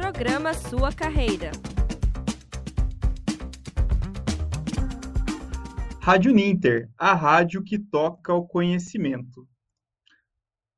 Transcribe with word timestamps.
Programa 0.00 0.54
Sua 0.54 0.90
Carreira. 0.90 1.50
Rádio 6.00 6.32
Ninter, 6.32 6.88
a 6.96 7.12
rádio 7.12 7.62
que 7.62 7.78
toca 7.78 8.32
o 8.32 8.46
conhecimento. 8.46 9.46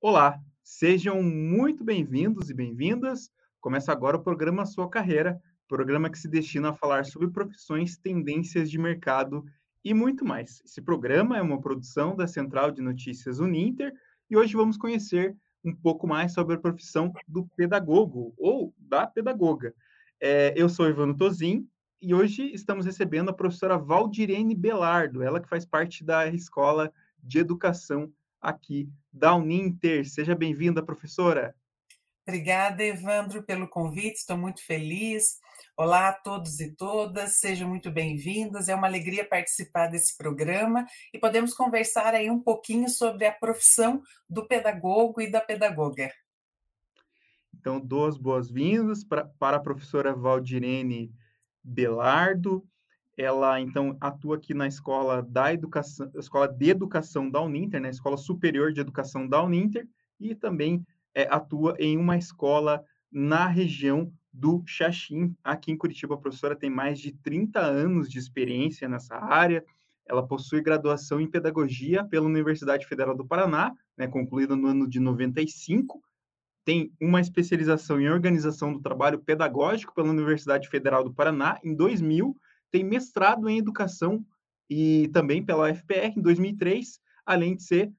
Olá, 0.00 0.40
sejam 0.64 1.22
muito 1.22 1.84
bem-vindos 1.84 2.50
e 2.50 2.54
bem-vindas. 2.54 3.30
Começa 3.61 3.93
agora 3.93 4.16
o 4.16 4.22
programa 4.24 4.66
Sua 4.66 4.90
Carreira, 4.90 5.41
programa 5.68 6.11
que 6.11 6.18
se 6.18 6.27
destina 6.29 6.70
a 6.70 6.75
falar 6.75 7.04
sobre 7.04 7.30
profissões, 7.30 7.96
tendências 7.96 8.68
de 8.68 8.77
mercado 8.77 9.45
e 9.84 9.95
muito 9.95 10.25
mais. 10.25 10.61
Esse 10.64 10.82
programa 10.82 11.39
é 11.39 11.43
uma 11.43 11.61
produção 11.61 12.16
da 12.16 12.27
Central 12.27 12.73
de 12.73 12.82
Notícias 12.82 13.39
Uninter 13.39 13.95
e 14.29 14.36
hoje 14.36 14.57
vamos 14.57 14.77
conhecer 14.77 15.36
um 15.64 15.74
pouco 15.74 16.06
mais 16.06 16.32
sobre 16.32 16.56
a 16.56 16.58
profissão 16.58 17.12
do 17.26 17.46
pedagogo 17.56 18.34
ou 18.37 18.74
da 18.78 19.06
pedagoga. 19.06 19.74
É, 20.20 20.52
eu 20.56 20.68
sou 20.68 20.88
Ivano 20.88 21.16
Tozin 21.16 21.68
e 22.00 22.14
hoje 22.14 22.52
estamos 22.52 22.84
recebendo 22.84 23.30
a 23.30 23.34
professora 23.34 23.78
Valdirene 23.78 24.54
Belardo, 24.54 25.23
ela 25.23 25.40
que 25.40 25.48
faz 25.48 25.64
parte 25.64 26.04
da 26.04 26.27
Escola 26.27 26.92
de 27.23 27.38
Educação 27.38 28.12
aqui 28.40 28.88
da 29.12 29.34
Uninter. 29.34 30.09
Seja 30.09 30.34
bem-vinda, 30.34 30.82
professora. 30.82 31.54
Obrigada, 32.26 32.84
Evandro, 32.84 33.42
pelo 33.42 33.68
convite, 33.68 34.16
estou 34.16 34.37
muito 34.37 34.65
feliz. 34.65 35.41
Olá 35.74 36.08
a 36.08 36.12
todos 36.12 36.60
e 36.60 36.70
todas, 36.76 37.38
sejam 37.38 37.66
muito 37.66 37.90
bem-vindas. 37.90 38.68
É 38.68 38.74
uma 38.74 38.86
alegria 38.86 39.26
participar 39.26 39.86
desse 39.86 40.14
programa 40.18 40.84
e 41.14 41.18
podemos 41.18 41.54
conversar 41.54 42.14
aí 42.14 42.30
um 42.30 42.38
pouquinho 42.38 42.90
sobre 42.90 43.24
a 43.24 43.32
profissão 43.32 44.02
do 44.28 44.46
pedagogo 44.46 45.22
e 45.22 45.30
da 45.30 45.40
pedagoga. 45.40 46.12
Então, 47.54 47.80
duas 47.80 48.18
boas-vindas 48.18 49.02
para 49.02 49.56
a 49.56 49.60
professora 49.60 50.14
Valdirene 50.14 51.10
Belardo. 51.64 52.62
Ela, 53.16 53.59
então, 53.59 53.96
atua 53.98 54.36
aqui 54.36 54.52
na 54.52 54.68
Escola 54.68 55.23
da 55.23 55.54
Educação, 55.54 56.10
Escola 56.16 56.48
de 56.48 56.68
Educação 56.68 57.30
da 57.30 57.40
Uninter, 57.40 57.80
na 57.80 57.86
né? 57.86 57.90
Escola 57.90 58.18
Superior 58.18 58.74
de 58.74 58.80
Educação 58.80 59.26
da 59.26 59.42
Uninter, 59.42 59.88
e 60.20 60.34
também 60.34 60.86
é, 61.14 61.26
atua 61.30 61.74
em 61.79 61.96
uma 61.96 62.18
escola 62.18 62.84
na 63.10 63.46
região 63.46 64.12
do 64.33 64.62
Xaxim. 64.66 65.37
Aqui 65.44 65.71
em 65.71 65.77
Curitiba, 65.77 66.15
a 66.15 66.19
professora 66.19 66.56
tem 66.56 66.71
mais 66.71 66.99
de 66.99 67.12
30 67.12 67.61
anos 67.61 68.09
de 68.09 68.19
experiência 68.19 68.88
nessa 68.88 69.16
área. 69.16 69.65
Ela 70.06 70.27
possui 70.27 70.62
graduação 70.62 71.21
em 71.21 71.31
Pedagogia 71.31 72.05
pela 72.05 72.27
Universidade 72.27 72.87
Federal 72.87 73.15
do 73.15 73.27
Paraná, 73.27 73.72
né, 73.97 74.09
concluída 74.09 74.56
no 74.56 74.69
ano 74.69 74.88
de 74.88 74.99
95. 74.99 76.03
Tem 76.65 76.93
uma 77.00 77.21
especialização 77.21 78.00
em 78.00 78.09
Organização 78.09 78.72
do 78.72 78.81
Trabalho 78.81 79.19
Pedagógico 79.19 79.94
pela 79.94 80.10
Universidade 80.10 80.69
Federal 80.69 81.05
do 81.05 81.12
Paraná 81.12 81.59
em 81.62 81.75
2000. 81.75 82.37
Tem 82.71 82.83
mestrado 82.84 83.49
em 83.49 83.59
Educação 83.59 84.25
e 84.71 85.09
também 85.12 85.44
pela 85.44 85.71
UFPR 85.71 86.15
em 86.16 86.22
2003, 86.22 87.00
além 87.27 87.56
de 87.56 87.62
ser 87.62 87.93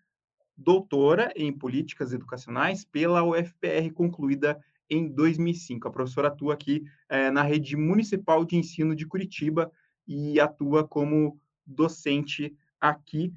doutora 0.58 1.32
em 1.36 1.52
Políticas 1.52 2.14
Educacionais 2.14 2.86
pela 2.86 3.24
UFPR, 3.24 3.92
concluída 3.94 4.60
em 4.90 5.08
2005. 5.08 5.88
A 5.88 5.92
professora 5.92 6.28
atua 6.28 6.54
aqui 6.54 6.84
é, 7.10 7.32
na 7.32 7.44
rede 7.44 7.76
municipal 7.76 8.44
de 8.46 8.56
ensino 8.56 8.96
de 8.96 9.06
Curitiba 9.06 9.72
e 10.08 10.40
atua 10.40 10.88
como 10.88 11.40
docente 11.66 12.56
aqui. 12.80 13.34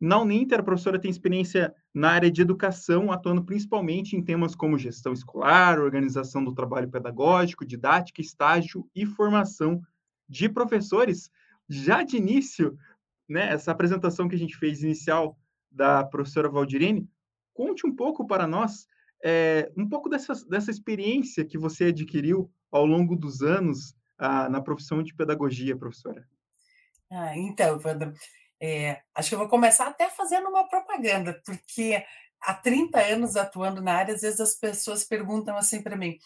Na 0.00 0.20
Uninter, 0.20 0.60
a 0.60 0.62
professora 0.62 0.98
tem 0.98 1.10
experiência 1.10 1.74
na 1.92 2.10
área 2.10 2.30
de 2.30 2.42
educação, 2.42 3.10
atuando 3.10 3.44
principalmente 3.44 4.16
em 4.16 4.22
temas 4.22 4.54
como 4.54 4.78
gestão 4.78 5.12
escolar, 5.12 5.78
organização 5.78 6.44
do 6.44 6.54
trabalho 6.54 6.90
pedagógico, 6.90 7.64
didática, 7.64 8.20
estágio 8.20 8.88
e 8.94 9.06
formação 9.06 9.80
de 10.28 10.48
professores. 10.48 11.30
Já 11.68 12.02
de 12.02 12.16
início, 12.16 12.76
né, 13.28 13.52
essa 13.52 13.70
apresentação 13.70 14.28
que 14.28 14.34
a 14.34 14.38
gente 14.38 14.56
fez 14.56 14.82
inicial 14.82 15.38
da 15.70 16.04
professora 16.04 16.48
Valdirene, 16.48 17.08
conte 17.52 17.86
um 17.86 17.94
pouco 17.94 18.26
para 18.26 18.46
nós 18.46 18.86
é, 19.24 19.72
um 19.74 19.88
pouco 19.88 20.10
dessa, 20.10 20.34
dessa 20.46 20.70
experiência 20.70 21.44
que 21.44 21.56
você 21.56 21.86
adquiriu 21.86 22.52
ao 22.70 22.84
longo 22.84 23.16
dos 23.16 23.40
anos 23.40 23.96
ah, 24.18 24.48
na 24.50 24.60
profissão 24.60 25.02
de 25.02 25.14
pedagogia, 25.14 25.76
professora. 25.76 26.28
Ah, 27.10 27.36
então, 27.36 27.76
Evandro, 27.76 28.12
é, 28.60 29.00
acho 29.14 29.30
que 29.30 29.34
eu 29.34 29.38
vou 29.38 29.48
começar 29.48 29.86
até 29.86 30.10
fazendo 30.10 30.48
uma 30.48 30.68
propaganda, 30.68 31.40
porque 31.44 32.04
há 32.40 32.52
30 32.52 33.00
anos 33.00 33.36
atuando 33.36 33.80
na 33.80 33.94
área, 33.94 34.14
às 34.14 34.20
vezes 34.20 34.40
as 34.40 34.54
pessoas 34.56 35.04
perguntam 35.04 35.56
assim 35.56 35.82
para 35.82 35.96
mim, 35.96 36.18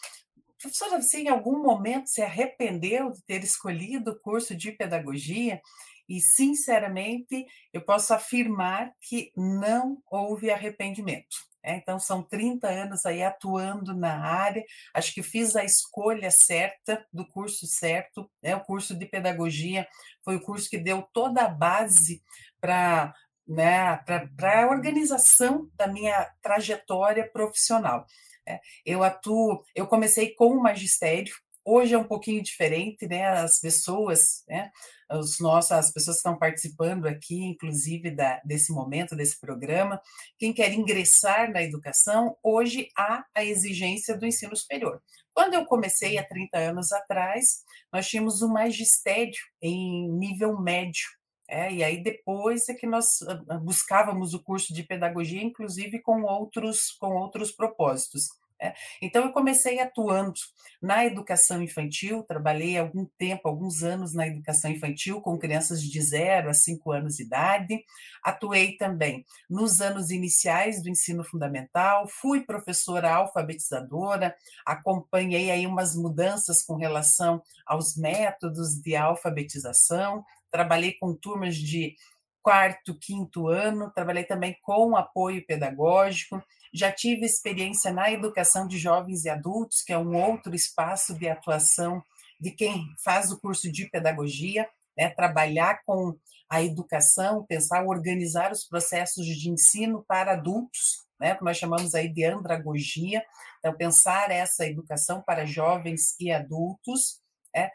professora, 0.61 1.01
você 1.01 1.19
em 1.19 1.29
algum 1.29 1.63
momento 1.63 2.07
se 2.07 2.21
arrependeu 2.21 3.11
de 3.11 3.23
ter 3.23 3.43
escolhido 3.43 4.11
o 4.11 4.19
curso 4.19 4.53
de 4.53 4.73
pedagogia? 4.73 5.61
E, 6.07 6.19
sinceramente, 6.19 7.45
eu 7.71 7.81
posso 7.81 8.13
afirmar 8.13 8.91
que 8.99 9.31
não 9.37 10.01
houve 10.09 10.49
arrependimento. 10.49 11.48
É, 11.63 11.75
então, 11.75 11.99
são 11.99 12.23
30 12.23 12.67
anos 12.67 13.05
aí 13.05 13.21
atuando 13.21 13.93
na 13.93 14.17
área. 14.17 14.63
Acho 14.93 15.13
que 15.13 15.21
fiz 15.21 15.55
a 15.55 15.63
escolha 15.63 16.31
certa 16.31 17.05
do 17.11 17.27
curso 17.27 17.67
certo. 17.67 18.29
Né? 18.41 18.55
O 18.55 18.61
curso 18.61 18.95
de 18.95 19.05
pedagogia 19.05 19.87
foi 20.23 20.37
o 20.37 20.41
curso 20.41 20.69
que 20.69 20.77
deu 20.77 21.07
toda 21.13 21.43
a 21.43 21.49
base 21.49 22.23
para 22.59 23.13
né, 23.47 23.97
para 24.05 24.61
a 24.61 24.67
organização 24.67 25.67
da 25.73 25.87
minha 25.87 26.31
trajetória 26.39 27.27
profissional. 27.27 28.05
É, 28.47 28.59
eu 28.85 29.03
atuo, 29.03 29.63
eu 29.73 29.87
comecei 29.87 30.35
com 30.35 30.49
o 30.49 30.61
magistério, 30.61 31.33
hoje 31.63 31.93
é 31.93 31.97
um 31.97 32.03
pouquinho 32.03 32.41
diferente, 32.41 33.07
né? 33.07 33.27
As 33.27 33.59
pessoas, 33.59 34.43
né? 34.47 34.71
os 35.11 35.39
nossos, 35.39 35.71
as 35.71 35.91
pessoas 35.91 36.17
que 36.17 36.19
estão 36.19 36.37
participando 36.37 37.07
aqui, 37.07 37.43
inclusive 37.43 38.11
da, 38.11 38.39
desse 38.45 38.71
momento, 38.71 39.15
desse 39.15 39.39
programa, 39.39 39.99
quem 40.37 40.53
quer 40.53 40.71
ingressar 40.71 41.51
na 41.51 41.63
educação, 41.63 42.37
hoje 42.43 42.89
há 42.97 43.25
a 43.33 43.43
exigência 43.43 44.15
do 44.15 44.25
ensino 44.25 44.55
superior. 44.55 45.01
Quando 45.33 45.53
eu 45.53 45.65
comecei 45.65 46.17
há 46.17 46.23
30 46.23 46.57
anos 46.57 46.91
atrás, 46.91 47.63
nós 47.91 48.07
tínhamos 48.07 48.41
o 48.41 48.49
magistério 48.49 49.39
em 49.61 50.09
nível 50.11 50.59
médio. 50.59 51.07
É, 51.47 51.71
e 51.73 51.83
aí 51.83 52.03
depois 52.03 52.69
é 52.69 52.75
que 52.75 52.85
nós 52.85 53.23
ah, 53.23 53.41
ah, 53.49 53.57
buscávamos 53.57 54.35
o 54.35 54.43
curso 54.43 54.71
de 54.71 54.83
pedagogia, 54.83 55.41
inclusive 55.41 55.99
com 55.99 56.21
outros, 56.21 56.91
com 56.91 57.15
outros 57.15 57.51
propósitos. 57.51 58.29
É. 58.61 58.73
Então, 59.01 59.23
eu 59.23 59.31
comecei 59.31 59.79
atuando 59.79 60.33
na 60.81 61.05
educação 61.05 61.63
infantil, 61.63 62.23
trabalhei 62.23 62.77
algum 62.77 63.05
tempo, 63.17 63.47
alguns 63.47 63.83
anos 63.83 64.13
na 64.13 64.27
educação 64.27 64.69
infantil, 64.69 65.21
com 65.21 65.37
crianças 65.37 65.81
de 65.81 66.01
0 66.01 66.49
a 66.49 66.53
5 66.53 66.91
anos 66.91 67.15
de 67.15 67.23
idade. 67.23 67.83
Atuei 68.23 68.75
também 68.75 69.25
nos 69.49 69.79
anos 69.79 70.09
iniciais 70.11 70.83
do 70.83 70.89
ensino 70.89 71.23
fundamental, 71.23 72.07
fui 72.07 72.41
professora 72.41 73.13
alfabetizadora, 73.13 74.35
acompanhei 74.65 75.51
aí 75.51 75.65
umas 75.65 75.95
mudanças 75.95 76.61
com 76.61 76.75
relação 76.75 77.41
aos 77.65 77.95
métodos 77.95 78.81
de 78.81 78.95
alfabetização, 78.95 80.23
trabalhei 80.51 80.93
com 80.99 81.15
turmas 81.15 81.55
de 81.55 81.95
quarto, 82.41 82.97
quinto 82.97 83.47
ano, 83.47 83.91
trabalhei 83.91 84.23
também 84.23 84.57
com 84.61 84.95
apoio 84.95 85.45
pedagógico, 85.45 86.41
já 86.73 86.91
tive 86.91 87.25
experiência 87.25 87.91
na 87.91 88.11
educação 88.11 88.67
de 88.67 88.77
jovens 88.77 89.25
e 89.25 89.29
adultos, 89.29 89.81
que 89.81 89.93
é 89.93 89.97
um 89.97 90.15
outro 90.15 90.55
espaço 90.55 91.17
de 91.17 91.27
atuação 91.27 92.03
de 92.39 92.51
quem 92.51 92.87
faz 93.03 93.31
o 93.31 93.39
curso 93.39 93.71
de 93.71 93.89
pedagogia, 93.89 94.67
né, 94.97 95.09
trabalhar 95.09 95.81
com 95.85 96.15
a 96.49 96.63
educação, 96.63 97.45
pensar, 97.45 97.85
organizar 97.85 98.51
os 98.51 98.63
processos 98.63 99.25
de 99.25 99.49
ensino 99.49 100.03
para 100.07 100.33
adultos, 100.33 101.05
né, 101.19 101.35
que 101.35 101.43
nós 101.43 101.57
chamamos 101.57 101.93
aí 101.93 102.07
de 102.07 102.23
andragogia, 102.23 103.23
então 103.59 103.75
pensar 103.75 104.31
essa 104.31 104.65
educação 104.65 105.21
para 105.21 105.45
jovens 105.45 106.15
e 106.19 106.31
adultos, 106.31 107.19
né, 107.53 107.69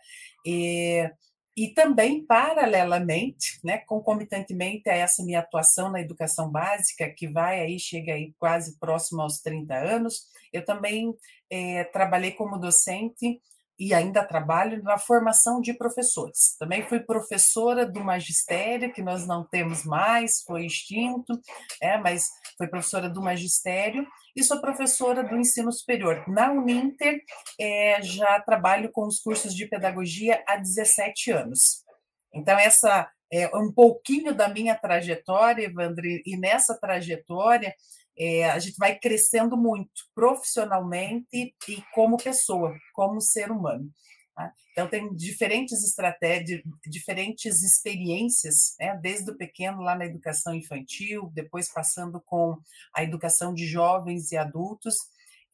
e 0.44 1.10
e 1.56 1.68
também, 1.68 2.24
paralelamente, 2.24 3.60
né, 3.62 3.78
concomitantemente 3.78 4.88
a 4.88 4.94
essa 4.94 5.22
minha 5.22 5.38
atuação 5.38 5.90
na 5.90 6.00
educação 6.00 6.50
básica, 6.50 7.08
que 7.08 7.28
vai 7.28 7.60
aí, 7.60 7.78
chega 7.78 8.14
aí 8.14 8.34
quase 8.38 8.78
próximo 8.78 9.22
aos 9.22 9.38
30 9.40 9.74
anos, 9.74 10.26
eu 10.52 10.64
também 10.64 11.14
é, 11.48 11.84
trabalhei 11.84 12.32
como 12.32 12.58
docente 12.58 13.40
e 13.78 13.92
ainda 13.92 14.24
trabalho 14.24 14.82
na 14.82 14.98
formação 14.98 15.60
de 15.60 15.74
professores. 15.74 16.56
Também 16.58 16.86
fui 16.86 17.00
professora 17.00 17.84
do 17.84 18.00
magistério, 18.00 18.92
que 18.92 19.02
nós 19.02 19.26
não 19.26 19.44
temos 19.44 19.84
mais, 19.84 20.42
foi 20.46 20.66
extinto, 20.66 21.38
é, 21.80 21.98
mas 21.98 22.28
fui 22.56 22.68
professora 22.68 23.08
do 23.08 23.20
magistério 23.20 24.06
e 24.36 24.42
sou 24.42 24.60
professora 24.60 25.24
do 25.24 25.36
ensino 25.36 25.72
superior. 25.72 26.24
Na 26.28 26.50
Uninter, 26.52 27.22
é, 27.60 28.00
já 28.02 28.40
trabalho 28.40 28.90
com 28.92 29.06
os 29.06 29.20
cursos 29.20 29.54
de 29.54 29.66
pedagogia 29.66 30.42
há 30.46 30.56
17 30.56 31.30
anos. 31.32 31.84
Então, 32.32 32.58
essa 32.58 33.08
é 33.32 33.48
um 33.56 33.72
pouquinho 33.72 34.34
da 34.34 34.48
minha 34.48 34.76
trajetória, 34.76 35.64
Evandro, 35.64 36.04
e 36.06 36.36
nessa 36.36 36.78
trajetória 36.78 37.74
é, 38.16 38.50
a 38.50 38.58
gente 38.58 38.76
vai 38.76 38.98
crescendo 38.98 39.56
muito 39.56 40.08
profissionalmente 40.14 41.54
e 41.68 41.82
como 41.92 42.16
pessoa, 42.16 42.76
como 42.94 43.20
ser 43.20 43.50
humano. 43.50 43.90
Tá? 44.34 44.52
Então, 44.72 44.88
tem 44.88 45.14
diferentes 45.14 45.84
estratégias, 45.84 46.62
diferentes 46.86 47.62
experiências, 47.62 48.74
né? 48.78 48.98
desde 49.00 49.30
o 49.30 49.36
pequeno 49.36 49.80
lá 49.80 49.94
na 49.94 50.06
educação 50.06 50.54
infantil, 50.54 51.30
depois 51.32 51.72
passando 51.72 52.20
com 52.20 52.58
a 52.94 53.02
educação 53.02 53.54
de 53.54 53.66
jovens 53.66 54.32
e 54.32 54.36
adultos, 54.36 54.96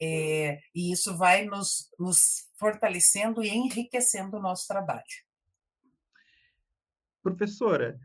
é, 0.02 0.60
e 0.74 0.90
isso 0.92 1.16
vai 1.16 1.44
nos, 1.44 1.90
nos 1.98 2.48
fortalecendo 2.58 3.44
e 3.44 3.50
enriquecendo 3.50 4.38
o 4.38 4.40
nosso 4.40 4.66
trabalho. 4.66 5.04
Professora, 7.22 8.00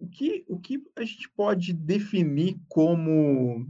o 0.00 0.08
que, 0.08 0.44
o 0.48 0.58
que 0.58 0.82
a 0.96 1.04
gente 1.04 1.28
pode 1.30 1.72
definir 1.72 2.58
como 2.68 3.66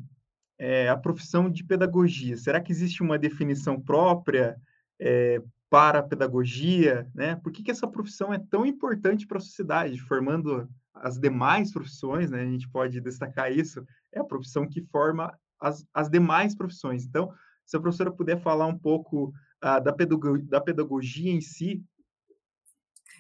é, 0.59 0.89
a 0.89 0.97
profissão 0.97 1.51
de 1.51 1.65
pedagogia? 1.65 2.37
Será 2.37 2.61
que 2.61 2.73
existe 2.73 3.03
uma 3.03 3.19
definição 3.19 3.81
própria? 3.81 4.57
é, 5.01 5.43
para 5.71 6.01
a 6.01 6.03
pedagogia, 6.03 7.11
né? 7.15 7.37
Por 7.37 7.51
que, 7.51 7.63
que 7.63 7.71
essa 7.71 7.89
profissão 7.89 8.33
é 8.33 8.39
tão 8.39 8.67
importante 8.67 9.27
para 9.27 9.39
a 9.39 9.41
sociedade, 9.41 9.99
formando 10.01 10.69
as 10.93 11.19
demais 11.19 11.73
profissões, 11.73 12.31
né? 12.31 12.43
A 12.43 12.47
gente 12.47 12.69
pode 12.69 13.01
destacar 13.01 13.51
isso, 13.51 13.85
é 14.13 14.21
a 14.21 14.25
profissão 14.25 14.69
que 14.69 14.83
forma 14.83 15.37
as, 15.59 15.87
as 15.95 16.11
demais 16.11 16.55
profissões. 16.55 17.05
Então, 17.05 17.33
se 17.65 17.77
a 17.77 17.81
professora 17.81 18.13
puder 18.13 18.41
falar 18.41 18.67
um 18.67 18.79
pouco 18.79 19.33
uh, 19.65 19.83
da, 19.83 19.93
pedagogia, 19.93 20.45
da 20.47 20.61
pedagogia 20.61 21.33
em 21.33 21.41
si. 21.41 21.83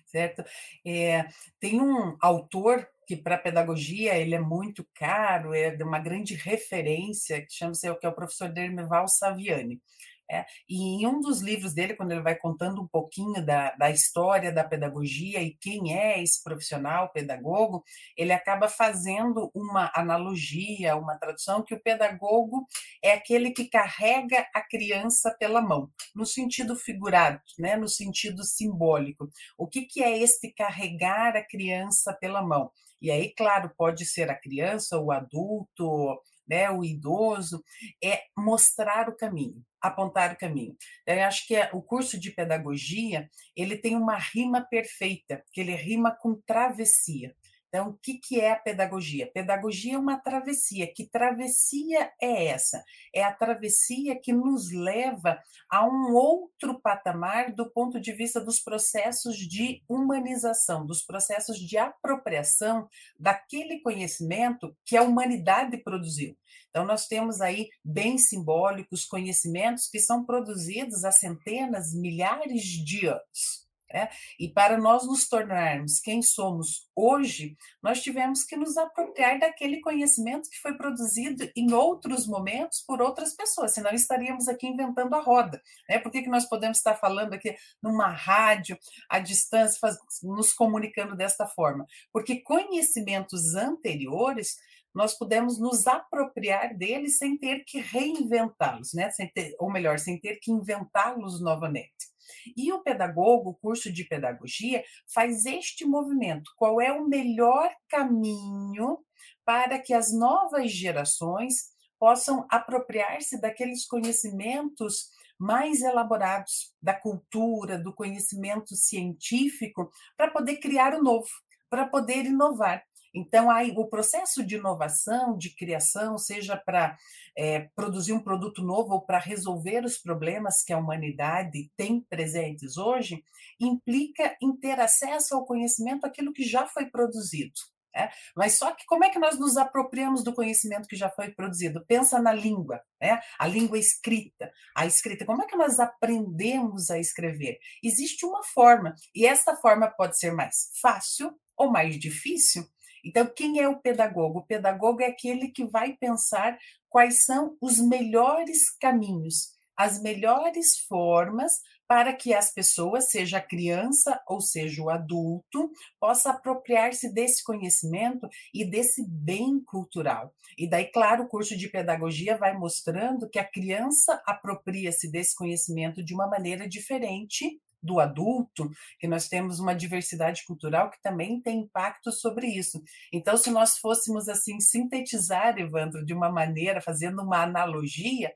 Certo. 0.04 0.42
É, 0.84 1.28
tem 1.60 1.80
um 1.80 2.16
autor 2.20 2.86
que 3.10 3.16
para 3.16 3.36
pedagogia 3.36 4.16
ele 4.16 4.36
é 4.36 4.38
muito 4.38 4.86
caro, 4.94 5.52
é 5.52 5.74
de 5.74 5.82
uma 5.82 5.98
grande 5.98 6.36
referência, 6.36 7.44
que 7.44 7.52
chama-se 7.52 7.92
que 7.96 8.06
é 8.06 8.08
o 8.08 8.14
professor 8.14 8.48
Dermeval 8.48 9.08
Saviani. 9.08 9.82
É, 10.30 10.46
e 10.68 11.02
em 11.02 11.08
um 11.08 11.18
dos 11.18 11.40
livros 11.40 11.74
dele, 11.74 11.96
quando 11.96 12.12
ele 12.12 12.22
vai 12.22 12.36
contando 12.36 12.80
um 12.80 12.86
pouquinho 12.86 13.44
da, 13.44 13.72
da 13.72 13.90
história 13.90 14.52
da 14.52 14.62
pedagogia 14.62 15.42
e 15.42 15.56
quem 15.56 15.98
é 15.98 16.22
esse 16.22 16.40
profissional 16.40 17.10
pedagogo, 17.10 17.82
ele 18.16 18.32
acaba 18.32 18.68
fazendo 18.68 19.50
uma 19.52 19.90
analogia, 19.92 20.94
uma 20.94 21.18
tradução, 21.18 21.64
que 21.64 21.74
o 21.74 21.82
pedagogo 21.82 22.64
é 23.02 23.14
aquele 23.14 23.50
que 23.50 23.68
carrega 23.68 24.46
a 24.54 24.60
criança 24.60 25.34
pela 25.36 25.60
mão, 25.60 25.90
no 26.14 26.24
sentido 26.24 26.76
figurado, 26.76 27.40
né, 27.58 27.74
no 27.74 27.88
sentido 27.88 28.44
simbólico. 28.44 29.28
O 29.58 29.66
que, 29.66 29.82
que 29.82 30.00
é 30.00 30.16
este 30.16 30.52
carregar 30.52 31.36
a 31.36 31.44
criança 31.44 32.14
pela 32.14 32.40
mão? 32.40 32.70
E 33.00 33.10
aí, 33.10 33.32
claro, 33.34 33.72
pode 33.76 34.04
ser 34.04 34.30
a 34.30 34.38
criança, 34.38 34.98
o 34.98 35.10
adulto, 35.10 36.20
né, 36.50 36.68
o 36.70 36.84
idoso, 36.84 37.62
é 38.02 38.24
mostrar 38.36 39.08
o 39.08 39.16
caminho, 39.16 39.62
apontar 39.80 40.32
o 40.32 40.36
caminho. 40.36 40.76
Eu 41.06 41.22
acho 41.22 41.46
que 41.46 41.54
é, 41.54 41.70
o 41.72 41.80
curso 41.80 42.18
de 42.18 42.32
pedagogia 42.32 43.30
ele 43.56 43.76
tem 43.76 43.96
uma 43.96 44.16
rima 44.16 44.66
perfeita, 44.68 45.44
que 45.52 45.60
ele 45.60 45.74
rima 45.76 46.10
com 46.10 46.34
travessia. 46.44 47.34
Então, 47.70 47.90
o 47.90 47.98
que, 48.02 48.14
que 48.14 48.40
é 48.40 48.50
a 48.50 48.56
pedagogia? 48.56 49.30
Pedagogia 49.32 49.94
é 49.94 49.98
uma 49.98 50.18
travessia. 50.18 50.92
Que 50.92 51.08
travessia 51.08 52.12
é 52.20 52.46
essa? 52.46 52.82
É 53.14 53.22
a 53.22 53.32
travessia 53.32 54.20
que 54.20 54.32
nos 54.32 54.72
leva 54.72 55.40
a 55.70 55.86
um 55.86 56.12
outro 56.12 56.80
patamar 56.80 57.54
do 57.54 57.70
ponto 57.70 58.00
de 58.00 58.12
vista 58.12 58.40
dos 58.40 58.58
processos 58.58 59.36
de 59.36 59.84
humanização, 59.88 60.84
dos 60.84 61.02
processos 61.02 61.58
de 61.60 61.78
apropriação 61.78 62.88
daquele 63.16 63.80
conhecimento 63.82 64.76
que 64.84 64.96
a 64.96 65.02
humanidade 65.02 65.76
produziu. 65.78 66.36
Então, 66.70 66.84
nós 66.84 67.06
temos 67.06 67.40
aí 67.40 67.68
bens 67.84 68.28
simbólicos, 68.28 69.04
conhecimentos 69.04 69.88
que 69.88 70.00
são 70.00 70.26
produzidos 70.26 71.04
há 71.04 71.12
centenas, 71.12 71.94
milhares 71.94 72.62
de 72.62 73.06
anos. 73.06 73.69
Né? 73.92 74.08
E 74.38 74.48
para 74.48 74.78
nós 74.78 75.06
nos 75.06 75.28
tornarmos 75.28 76.00
quem 76.00 76.22
somos 76.22 76.88
hoje, 76.94 77.56
nós 77.82 78.00
tivemos 78.00 78.44
que 78.44 78.56
nos 78.56 78.76
apropriar 78.76 79.38
daquele 79.38 79.80
conhecimento 79.80 80.48
que 80.48 80.60
foi 80.60 80.76
produzido 80.76 81.50
em 81.56 81.72
outros 81.72 82.26
momentos 82.26 82.82
por 82.86 83.02
outras 83.02 83.34
pessoas, 83.34 83.74
senão 83.74 83.90
estaríamos 83.92 84.48
aqui 84.48 84.66
inventando 84.66 85.14
a 85.14 85.20
roda. 85.20 85.60
Né? 85.88 85.98
Por 85.98 86.12
que, 86.12 86.22
que 86.22 86.28
nós 86.28 86.48
podemos 86.48 86.78
estar 86.78 86.94
falando 86.94 87.34
aqui 87.34 87.56
numa 87.82 88.08
rádio, 88.08 88.78
à 89.08 89.18
distância, 89.18 89.78
faz, 89.80 89.96
nos 90.22 90.52
comunicando 90.52 91.16
desta 91.16 91.46
forma? 91.46 91.86
Porque 92.12 92.40
conhecimentos 92.42 93.54
anteriores 93.54 94.56
nós 94.94 95.16
pudemos 95.16 95.58
nos 95.58 95.86
apropriar 95.86 96.76
deles 96.76 97.16
sem 97.18 97.38
ter 97.38 97.64
que 97.64 97.78
reinventá-los, 97.78 98.92
né? 98.92 99.10
Sem 99.10 99.30
ter, 99.32 99.54
ou 99.58 99.70
melhor, 99.70 99.98
sem 99.98 100.18
ter 100.18 100.38
que 100.40 100.50
inventá-los 100.50 101.40
novamente. 101.40 102.09
E 102.56 102.72
o 102.72 102.82
pedagogo, 102.82 103.50
o 103.50 103.54
curso 103.54 103.92
de 103.92 104.04
pedagogia, 104.04 104.82
faz 105.12 105.46
este 105.46 105.84
movimento. 105.84 106.50
Qual 106.56 106.80
é 106.80 106.92
o 106.92 107.06
melhor 107.06 107.70
caminho 107.88 108.98
para 109.44 109.78
que 109.78 109.92
as 109.92 110.12
novas 110.12 110.70
gerações 110.70 111.70
possam 111.98 112.46
apropriar-se 112.50 113.40
daqueles 113.40 113.86
conhecimentos 113.86 115.10
mais 115.38 115.80
elaborados 115.80 116.74
da 116.82 116.94
cultura, 116.94 117.78
do 117.78 117.94
conhecimento 117.94 118.74
científico, 118.74 119.90
para 120.16 120.30
poder 120.30 120.56
criar 120.56 120.94
o 120.94 121.02
novo, 121.02 121.28
para 121.68 121.86
poder 121.86 122.26
inovar. 122.26 122.82
Então, 123.14 123.50
aí, 123.50 123.72
o 123.76 123.88
processo 123.88 124.44
de 124.44 124.56
inovação, 124.56 125.36
de 125.36 125.54
criação, 125.54 126.16
seja 126.16 126.56
para 126.56 126.96
é, 127.36 127.68
produzir 127.74 128.12
um 128.12 128.22
produto 128.22 128.62
novo 128.62 128.94
ou 128.94 129.00
para 129.00 129.18
resolver 129.18 129.84
os 129.84 129.98
problemas 129.98 130.62
que 130.62 130.72
a 130.72 130.78
humanidade 130.78 131.70
tem 131.76 132.00
presentes 132.00 132.76
hoje, 132.76 133.22
implica 133.58 134.36
em 134.40 134.56
ter 134.56 134.78
acesso 134.78 135.34
ao 135.34 135.44
conhecimento, 135.44 136.06
aquilo 136.06 136.32
que 136.32 136.44
já 136.44 136.66
foi 136.66 136.86
produzido. 136.86 137.52
É? 137.94 138.08
Mas 138.36 138.56
só 138.56 138.72
que 138.72 138.86
como 138.86 139.04
é 139.04 139.10
que 139.10 139.18
nós 139.18 139.36
nos 139.36 139.56
apropriamos 139.56 140.22
do 140.22 140.32
conhecimento 140.32 140.86
que 140.86 140.94
já 140.94 141.10
foi 141.10 141.30
produzido? 141.30 141.84
Pensa 141.86 142.20
na 142.20 142.32
língua, 142.32 142.80
né? 143.00 143.20
a 143.36 143.48
língua 143.48 143.78
escrita. 143.78 144.52
A 144.76 144.86
escrita, 144.86 145.24
como 145.24 145.42
é 145.42 145.46
que 145.46 145.56
nós 145.56 145.80
aprendemos 145.80 146.88
a 146.88 147.00
escrever? 147.00 147.58
Existe 147.82 148.24
uma 148.24 148.44
forma, 148.44 148.94
e 149.12 149.26
esta 149.26 149.56
forma 149.56 149.88
pode 149.88 150.16
ser 150.16 150.32
mais 150.32 150.70
fácil 150.80 151.36
ou 151.56 151.68
mais 151.68 151.98
difícil, 151.98 152.64
então, 153.04 153.26
quem 153.26 153.60
é 153.60 153.68
o 153.68 153.80
pedagogo? 153.80 154.40
O 154.40 154.46
pedagogo 154.46 155.02
é 155.02 155.06
aquele 155.06 155.48
que 155.48 155.64
vai 155.64 155.96
pensar 155.96 156.58
quais 156.88 157.24
são 157.24 157.56
os 157.60 157.78
melhores 157.78 158.70
caminhos, 158.78 159.52
as 159.76 160.00
melhores 160.02 160.78
formas 160.88 161.52
para 161.88 162.12
que 162.12 162.32
as 162.32 162.52
pessoas, 162.52 163.10
seja 163.10 163.38
a 163.38 163.42
criança 163.42 164.20
ou 164.28 164.40
seja 164.40 164.80
o 164.80 164.90
adulto, 164.90 165.72
possa 165.98 166.30
apropriar-se 166.30 167.12
desse 167.12 167.42
conhecimento 167.42 168.28
e 168.54 168.64
desse 168.64 169.04
bem 169.08 169.60
cultural. 169.64 170.32
E 170.56 170.68
daí, 170.68 170.84
claro, 170.84 171.24
o 171.24 171.28
curso 171.28 171.56
de 171.56 171.68
pedagogia 171.68 172.36
vai 172.36 172.56
mostrando 172.56 173.28
que 173.28 173.40
a 173.40 173.44
criança 173.44 174.22
apropria-se 174.24 175.10
desse 175.10 175.34
conhecimento 175.34 176.00
de 176.04 176.14
uma 176.14 176.28
maneira 176.28 176.68
diferente 176.68 177.60
do 177.82 178.00
adulto, 178.00 178.70
que 178.98 179.08
nós 179.08 179.28
temos 179.28 179.58
uma 179.60 179.74
diversidade 179.74 180.44
cultural 180.44 180.90
que 180.90 181.00
também 181.02 181.40
tem 181.40 181.60
impacto 181.60 182.12
sobre 182.12 182.46
isso. 182.46 182.82
Então, 183.12 183.36
se 183.36 183.50
nós 183.50 183.78
fôssemos 183.78 184.28
assim 184.28 184.60
sintetizar, 184.60 185.58
Evandro, 185.58 186.04
de 186.04 186.14
uma 186.14 186.30
maneira, 186.30 186.80
fazendo 186.80 187.22
uma 187.22 187.42
analogia, 187.42 188.32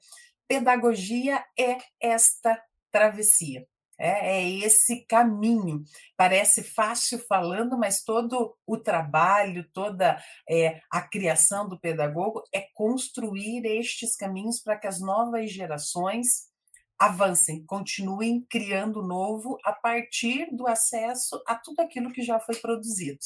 pedagogia 0.49 1.45
é 1.59 1.79
esta 2.01 2.61
travessia. 2.91 3.67
É, 3.99 4.39
é, 4.39 4.51
esse 4.59 5.05
caminho. 5.07 5.85
Parece 6.17 6.65
fácil 6.65 7.19
falando, 7.29 7.79
mas 7.79 8.03
todo 8.03 8.57
o 8.67 8.77
trabalho, 8.77 9.69
toda 9.73 10.21
é, 10.51 10.81
a 10.91 11.01
criação 11.01 11.69
do 11.69 11.79
pedagogo 11.79 12.43
é 12.53 12.67
construir 12.75 13.65
estes 13.65 14.17
caminhos 14.17 14.61
para 14.61 14.77
que 14.77 14.89
as 14.89 15.01
novas 15.01 15.53
gerações 15.53 16.53
avancem, 16.99 17.65
continuem 17.65 18.47
criando 18.49 19.03
novo 19.03 19.59
a 19.65 19.73
partir 19.73 20.49
do 20.55 20.67
acesso 20.67 21.43
a 21.47 21.55
tudo 21.55 21.81
aquilo 21.81 22.13
que 22.13 22.23
já 22.23 22.39
foi 22.39 22.57
produzido. 22.57 23.19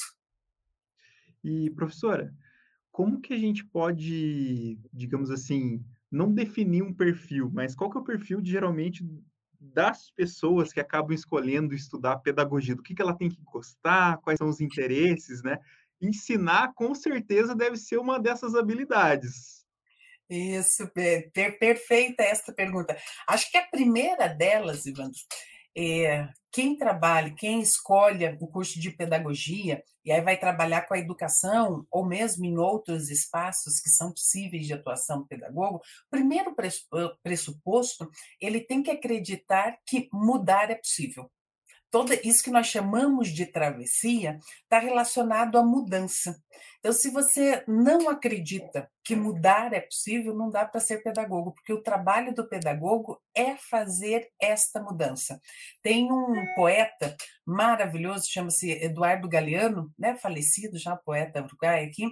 E, 1.45 1.71
professora, 1.71 2.35
como 2.91 3.21
que 3.21 3.33
a 3.33 3.39
gente 3.39 3.65
pode, 3.65 4.79
digamos 4.93 5.31
assim, 5.31 5.85
não 6.11 6.33
definir 6.33 6.83
um 6.83 6.93
perfil, 6.93 7.51
mas 7.53 7.75
qual 7.75 7.91
que 7.91 7.99
é 7.99 8.01
o 8.01 8.05
perfil 8.05 8.41
de, 8.41 8.51
geralmente 8.51 9.07
das 9.61 10.11
pessoas 10.11 10.73
que 10.73 10.81
acabam 10.81 11.13
escolhendo 11.13 11.75
estudar 11.75 12.17
pedagogia? 12.19 12.75
Do 12.75 12.83
que, 12.83 12.95
que 12.95 13.03
ela 13.03 13.17
tem 13.17 13.29
que 13.29 13.41
gostar, 13.43 14.19
quais 14.19 14.39
são 14.39 14.49
os 14.49 14.61
interesses, 14.61 15.43
né? 15.43 15.59
Ensinar, 16.01 16.73
com 16.75 16.95
certeza, 16.95 17.55
deve 17.55 17.77
ser 17.77 17.99
uma 17.99 18.19
dessas 18.19 18.55
habilidades. 18.55 19.58
Isso, 20.29 20.87
per 20.93 21.59
perfeita 21.59 22.23
esta 22.23 22.53
pergunta. 22.53 22.97
Acho 23.27 23.51
que 23.51 23.57
a 23.57 23.67
primeira 23.67 24.29
delas, 24.29 24.85
Ivandro, 24.85 25.19
é, 25.77 26.29
quem 26.53 26.77
trabalha, 26.77 27.35
quem 27.35 27.61
escolhe 27.61 28.27
o 28.41 28.47
curso 28.47 28.81
de 28.81 28.91
pedagogia 28.91 29.83
e 30.05 30.11
aí 30.11 30.21
vai 30.21 30.37
trabalhar 30.37 30.83
com 30.83 30.95
a 30.95 30.99
educação 30.99 31.87
ou 31.91 32.05
mesmo 32.05 32.45
em 32.45 32.59
outros 32.59 33.11
espaços 33.11 33.81
que 33.81 33.89
são 33.89 34.11
possíveis 34.11 34.67
de 34.67 34.75
atuação 34.75 35.27
pedagogo, 35.27 35.81
primeiro 36.11 36.55
pressuposto, 37.23 38.11
ele 38.41 38.61
tem 38.61 38.83
que 38.83 38.91
acreditar 38.91 39.79
que 39.87 40.09
mudar 40.13 40.71
é 40.71 40.75
possível 40.75 41.31
todo 41.91 42.13
isso 42.25 42.43
que 42.43 42.51
nós 42.51 42.67
chamamos 42.67 43.29
de 43.29 43.47
travessia 43.47 44.39
está 44.63 44.79
relacionado 44.79 45.59
à 45.59 45.65
mudança. 45.65 46.41
Então, 46.79 46.93
se 46.93 47.11
você 47.11 47.65
não 47.67 48.09
acredita 48.09 48.91
que 49.03 49.17
mudar 49.17 49.73
é 49.73 49.81
possível, 49.81 50.35
não 50.35 50.51
dá 50.51 50.65
para 50.65 50.81
ser 50.81 51.03
pedagogo, 51.03 51.53
porque 51.53 51.73
o 51.73 51.83
trabalho 51.83 52.35
do 52.35 52.49
pedagogo 52.49 53.21
é 53.35 53.57
fazer 53.57 54.29
esta 54.41 54.83
mudança. 54.83 55.41
Tem 55.83 56.11
um 56.13 56.55
poeta 56.55 57.17
maravilhoso, 57.45 58.31
chama-se 58.31 58.71
Eduardo 58.71 59.29
Galeano, 59.29 59.93
né, 59.99 60.17
falecido 60.17 60.79
já, 60.79 60.97
poeta 60.97 61.43
uruguai 61.43 61.85
aqui, 61.85 62.05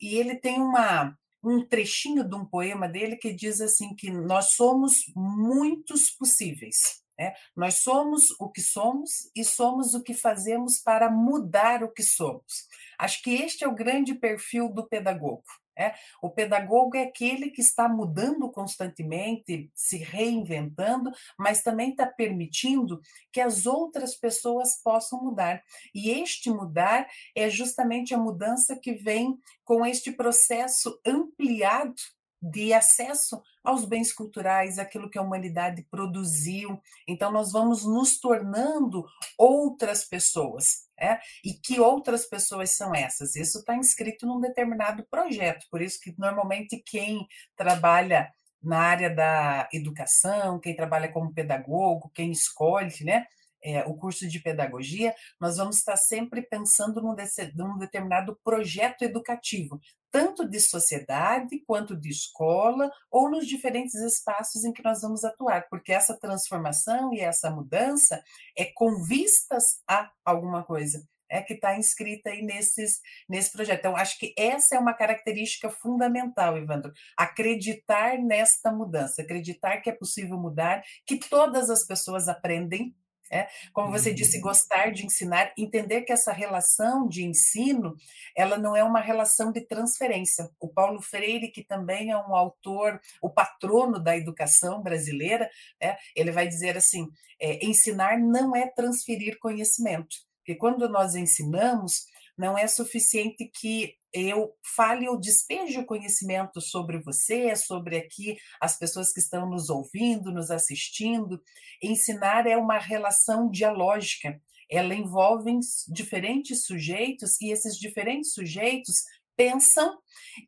e 0.00 0.16
ele 0.16 0.34
tem 0.36 0.60
uma 0.60 1.16
um 1.42 1.66
trechinho 1.66 2.22
de 2.28 2.34
um 2.34 2.44
poema 2.44 2.86
dele 2.86 3.16
que 3.16 3.32
diz 3.32 3.60
assim 3.60 3.94
que 3.94 4.10
nós 4.10 4.52
somos 4.52 5.10
muitos 5.16 6.10
possíveis. 6.10 6.99
É, 7.20 7.34
nós 7.54 7.82
somos 7.82 8.30
o 8.40 8.48
que 8.48 8.62
somos 8.62 9.30
e 9.36 9.44
somos 9.44 9.92
o 9.92 10.02
que 10.02 10.14
fazemos 10.14 10.78
para 10.78 11.10
mudar 11.10 11.84
o 11.84 11.92
que 11.92 12.02
somos. 12.02 12.66
Acho 12.98 13.22
que 13.22 13.34
este 13.34 13.62
é 13.62 13.68
o 13.68 13.74
grande 13.74 14.14
perfil 14.14 14.72
do 14.72 14.88
pedagogo. 14.88 15.44
É? 15.76 15.94
O 16.22 16.30
pedagogo 16.30 16.96
é 16.96 17.04
aquele 17.04 17.50
que 17.50 17.60
está 17.60 17.88
mudando 17.88 18.50
constantemente, 18.50 19.70
se 19.74 19.98
reinventando, 19.98 21.10
mas 21.38 21.62
também 21.62 21.90
está 21.90 22.06
permitindo 22.06 23.00
que 23.32 23.40
as 23.40 23.66
outras 23.66 24.14
pessoas 24.14 24.80
possam 24.82 25.22
mudar. 25.22 25.62
E 25.94 26.10
este 26.10 26.50
mudar 26.50 27.06
é 27.34 27.48
justamente 27.48 28.14
a 28.14 28.18
mudança 28.18 28.76
que 28.76 28.94
vem 28.94 29.38
com 29.64 29.84
este 29.84 30.12
processo 30.12 30.98
ampliado 31.06 31.94
de 32.42 32.72
acesso 32.72 33.42
aos 33.62 33.84
bens 33.84 34.12
culturais, 34.12 34.78
aquilo 34.78 35.10
que 35.10 35.18
a 35.18 35.22
humanidade 35.22 35.82
produziu. 35.90 36.80
Então, 37.06 37.30
nós 37.30 37.52
vamos 37.52 37.84
nos 37.84 38.18
tornando 38.18 39.04
outras 39.36 40.04
pessoas. 40.04 40.88
É? 41.02 41.18
E 41.42 41.54
que 41.54 41.80
outras 41.80 42.26
pessoas 42.26 42.76
são 42.76 42.94
essas? 42.94 43.34
Isso 43.34 43.60
está 43.60 43.74
inscrito 43.74 44.26
num 44.26 44.38
determinado 44.38 45.02
projeto, 45.10 45.66
por 45.70 45.80
isso 45.80 45.98
que 45.98 46.14
normalmente 46.18 46.76
quem 46.84 47.26
trabalha 47.56 48.30
na 48.62 48.78
área 48.78 49.08
da 49.08 49.66
educação, 49.72 50.60
quem 50.60 50.76
trabalha 50.76 51.10
como 51.10 51.32
pedagogo, 51.32 52.10
quem 52.14 52.30
escolhe, 52.30 53.02
né? 53.02 53.26
É, 53.62 53.84
o 53.84 53.94
curso 53.94 54.26
de 54.26 54.40
pedagogia, 54.40 55.14
nós 55.40 55.56
vamos 55.56 55.76
estar 55.76 55.96
sempre 55.96 56.42
pensando 56.42 57.02
num, 57.02 57.14
num 57.54 57.78
determinado 57.78 58.38
projeto 58.42 59.02
educativo, 59.02 59.78
tanto 60.10 60.48
de 60.48 60.58
sociedade 60.60 61.62
quanto 61.66 61.96
de 61.96 62.08
escola 62.08 62.90
ou 63.10 63.30
nos 63.30 63.46
diferentes 63.46 63.94
espaços 63.94 64.64
em 64.64 64.72
que 64.72 64.82
nós 64.82 65.02
vamos 65.02 65.24
atuar, 65.24 65.68
porque 65.68 65.92
essa 65.92 66.18
transformação 66.18 67.14
e 67.14 67.20
essa 67.20 67.50
mudança 67.50 68.22
é 68.56 68.64
com 68.74 69.02
vistas 69.04 69.80
a 69.88 70.10
alguma 70.24 70.64
coisa. 70.64 71.06
É 71.32 71.40
que 71.40 71.54
está 71.54 71.78
inscrita 71.78 72.30
aí 72.30 72.42
nesses, 72.42 72.98
nesse 73.28 73.52
projeto. 73.52 73.78
Então, 73.78 73.96
acho 73.96 74.18
que 74.18 74.34
essa 74.36 74.74
é 74.74 74.78
uma 74.80 74.92
característica 74.92 75.70
fundamental, 75.70 76.58
Ivandro. 76.58 76.92
Acreditar 77.16 78.18
nesta 78.18 78.72
mudança, 78.72 79.22
acreditar 79.22 79.76
que 79.76 79.88
é 79.88 79.92
possível 79.92 80.36
mudar, 80.36 80.82
que 81.06 81.16
todas 81.16 81.70
as 81.70 81.86
pessoas 81.86 82.26
aprendem, 82.26 82.96
é, 83.30 83.48
como 83.72 83.92
você 83.92 84.12
disse, 84.12 84.36
uhum. 84.36 84.42
gostar 84.42 84.90
de 84.90 85.06
ensinar, 85.06 85.52
entender 85.56 86.02
que 86.02 86.12
essa 86.12 86.32
relação 86.32 87.06
de 87.06 87.24
ensino, 87.24 87.96
ela 88.36 88.58
não 88.58 88.74
é 88.74 88.82
uma 88.82 89.00
relação 89.00 89.52
de 89.52 89.60
transferência. 89.60 90.50
O 90.58 90.68
Paulo 90.68 91.00
Freire, 91.00 91.52
que 91.52 91.62
também 91.62 92.10
é 92.10 92.16
um 92.16 92.34
autor, 92.34 93.00
o 93.22 93.30
patrono 93.30 94.00
da 94.00 94.16
educação 94.16 94.82
brasileira, 94.82 95.48
é, 95.80 95.96
ele 96.16 96.32
vai 96.32 96.48
dizer 96.48 96.76
assim: 96.76 97.08
é, 97.40 97.64
ensinar 97.64 98.18
não 98.18 98.56
é 98.56 98.66
transferir 98.66 99.38
conhecimento, 99.38 100.16
porque 100.38 100.56
quando 100.56 100.88
nós 100.88 101.14
ensinamos, 101.14 102.06
não 102.40 102.56
é 102.56 102.66
suficiente 102.66 103.50
que 103.54 103.94
eu 104.14 104.54
fale 104.74 105.06
ou 105.06 105.20
despeje 105.20 105.78
o 105.78 105.84
conhecimento 105.84 106.58
sobre 106.58 106.98
você, 106.98 107.54
sobre 107.54 107.98
aqui 107.98 108.38
as 108.58 108.78
pessoas 108.78 109.12
que 109.12 109.20
estão 109.20 109.48
nos 109.48 109.68
ouvindo, 109.68 110.32
nos 110.32 110.50
assistindo. 110.50 111.40
Ensinar 111.82 112.46
é 112.46 112.56
uma 112.56 112.78
relação 112.78 113.50
dialógica. 113.50 114.40
Ela 114.70 114.94
envolve 114.94 115.52
diferentes 115.92 116.64
sujeitos 116.64 117.38
e 117.42 117.52
esses 117.52 117.76
diferentes 117.76 118.32
sujeitos 118.32 118.94
pensam 119.36 119.98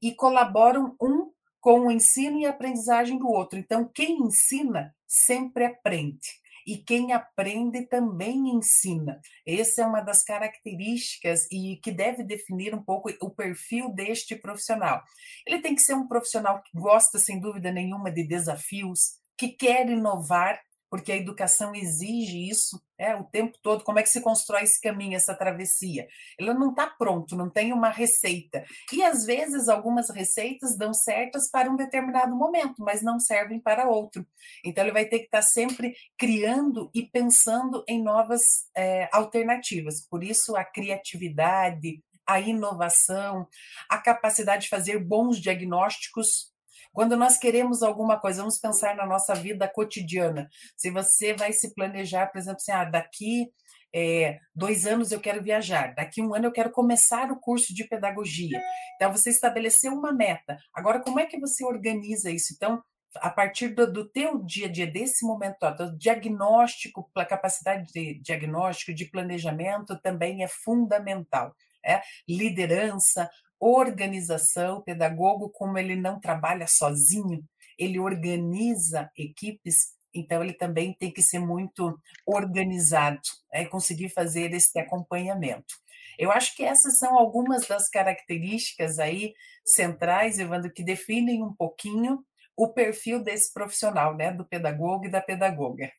e 0.00 0.14
colaboram 0.14 0.96
um 1.00 1.30
com 1.60 1.86
o 1.86 1.90
ensino 1.92 2.38
e 2.38 2.46
a 2.46 2.50
aprendizagem 2.50 3.18
do 3.18 3.28
outro. 3.28 3.58
Então, 3.58 3.88
quem 3.94 4.16
ensina 4.18 4.94
sempre 5.06 5.66
aprende 5.66 6.41
e 6.66 6.78
quem 6.78 7.12
aprende 7.12 7.86
também 7.86 8.48
ensina. 8.54 9.20
Essa 9.46 9.82
é 9.82 9.86
uma 9.86 10.00
das 10.00 10.22
características 10.22 11.46
e 11.50 11.80
que 11.82 11.90
deve 11.90 12.22
definir 12.22 12.74
um 12.74 12.82
pouco 12.82 13.10
o 13.20 13.30
perfil 13.30 13.92
deste 13.92 14.36
profissional. 14.36 15.02
Ele 15.46 15.60
tem 15.60 15.74
que 15.74 15.82
ser 15.82 15.94
um 15.94 16.08
profissional 16.08 16.62
que 16.62 16.78
gosta, 16.78 17.18
sem 17.18 17.40
dúvida 17.40 17.72
nenhuma, 17.72 18.10
de 18.10 18.26
desafios, 18.26 19.22
que 19.36 19.48
quer 19.48 19.88
inovar, 19.88 20.60
porque 20.92 21.10
a 21.10 21.16
educação 21.16 21.74
exige 21.74 22.50
isso 22.50 22.78
é, 22.98 23.16
o 23.16 23.24
tempo 23.24 23.56
todo. 23.62 23.82
Como 23.82 23.98
é 23.98 24.02
que 24.02 24.10
se 24.10 24.20
constrói 24.20 24.64
esse 24.64 24.78
caminho, 24.78 25.16
essa 25.16 25.34
travessia? 25.34 26.06
Ele 26.38 26.52
não 26.52 26.68
está 26.68 26.86
pronto, 26.86 27.34
não 27.34 27.48
tem 27.48 27.72
uma 27.72 27.88
receita. 27.88 28.62
E 28.92 29.02
às 29.02 29.24
vezes 29.24 29.70
algumas 29.70 30.10
receitas 30.10 30.76
dão 30.76 30.92
certas 30.92 31.50
para 31.50 31.70
um 31.70 31.76
determinado 31.76 32.36
momento, 32.36 32.74
mas 32.80 33.00
não 33.00 33.18
servem 33.18 33.58
para 33.58 33.88
outro. 33.88 34.26
Então 34.62 34.84
ele 34.84 34.92
vai 34.92 35.06
ter 35.06 35.20
que 35.20 35.24
estar 35.24 35.38
tá 35.38 35.42
sempre 35.42 35.94
criando 36.18 36.90
e 36.94 37.06
pensando 37.06 37.82
em 37.88 38.02
novas 38.02 38.42
é, 38.76 39.08
alternativas. 39.12 40.06
Por 40.06 40.22
isso 40.22 40.54
a 40.54 40.62
criatividade, 40.62 42.02
a 42.26 42.38
inovação, 42.38 43.48
a 43.88 43.96
capacidade 43.96 44.64
de 44.64 44.68
fazer 44.68 44.98
bons 44.98 45.40
diagnósticos 45.40 46.51
quando 46.92 47.16
nós 47.16 47.38
queremos 47.38 47.82
alguma 47.82 48.18
coisa, 48.20 48.40
vamos 48.40 48.58
pensar 48.58 48.94
na 48.94 49.06
nossa 49.06 49.34
vida 49.34 49.68
cotidiana. 49.68 50.48
Se 50.76 50.90
você 50.90 51.34
vai 51.34 51.52
se 51.52 51.74
planejar, 51.74 52.26
por 52.26 52.38
exemplo, 52.38 52.58
assim, 52.60 52.72
ah, 52.72 52.84
daqui 52.84 53.50
é, 53.94 54.38
dois 54.54 54.86
anos 54.86 55.12
eu 55.12 55.20
quero 55.20 55.42
viajar, 55.42 55.94
daqui 55.94 56.22
um 56.22 56.34
ano 56.34 56.46
eu 56.46 56.52
quero 56.52 56.70
começar 56.70 57.30
o 57.30 57.38
curso 57.38 57.74
de 57.74 57.84
pedagogia. 57.84 58.60
Então, 58.96 59.12
você 59.12 59.30
estabeleceu 59.30 59.92
uma 59.92 60.12
meta. 60.12 60.56
Agora, 60.74 61.00
como 61.00 61.20
é 61.20 61.26
que 61.26 61.38
você 61.38 61.64
organiza 61.64 62.30
isso? 62.30 62.54
Então, 62.54 62.82
a 63.16 63.28
partir 63.28 63.68
do, 63.68 63.90
do 63.90 64.08
teu 64.08 64.42
dia 64.42 64.66
a 64.66 64.72
dia, 64.72 64.86
desse 64.86 65.26
momento, 65.26 65.58
ó, 65.62 65.70
diagnóstico, 65.98 67.10
a 67.14 67.24
capacidade 67.24 67.92
de 67.92 68.20
diagnóstico, 68.20 68.94
de 68.94 69.04
planejamento 69.04 69.98
também 70.00 70.42
é 70.42 70.48
fundamental. 70.48 71.54
É? 71.84 72.00
Liderança, 72.28 73.28
organização, 73.62 74.78
o 74.78 74.82
pedagogo, 74.82 75.48
como 75.48 75.78
ele 75.78 75.94
não 75.94 76.18
trabalha 76.18 76.66
sozinho, 76.66 77.44
ele 77.78 78.00
organiza 78.00 79.08
equipes, 79.16 79.92
então 80.12 80.42
ele 80.42 80.52
também 80.52 80.92
tem 80.92 81.12
que 81.12 81.22
ser 81.22 81.38
muito 81.38 81.96
organizado 82.26 83.20
né, 83.52 83.62
e 83.62 83.68
conseguir 83.68 84.08
fazer 84.08 84.52
esse 84.52 84.76
acompanhamento. 84.78 85.74
Eu 86.18 86.32
acho 86.32 86.56
que 86.56 86.64
essas 86.64 86.98
são 86.98 87.16
algumas 87.16 87.66
das 87.66 87.88
características 87.88 88.98
aí 88.98 89.32
centrais, 89.64 90.38
Evandro, 90.38 90.72
que 90.72 90.82
definem 90.82 91.42
um 91.42 91.54
pouquinho 91.54 92.24
o 92.56 92.68
perfil 92.68 93.22
desse 93.22 93.52
profissional, 93.52 94.16
né, 94.16 94.32
do 94.32 94.44
pedagogo 94.44 95.06
e 95.06 95.10
da 95.10 95.20
pedagoga. 95.20 95.90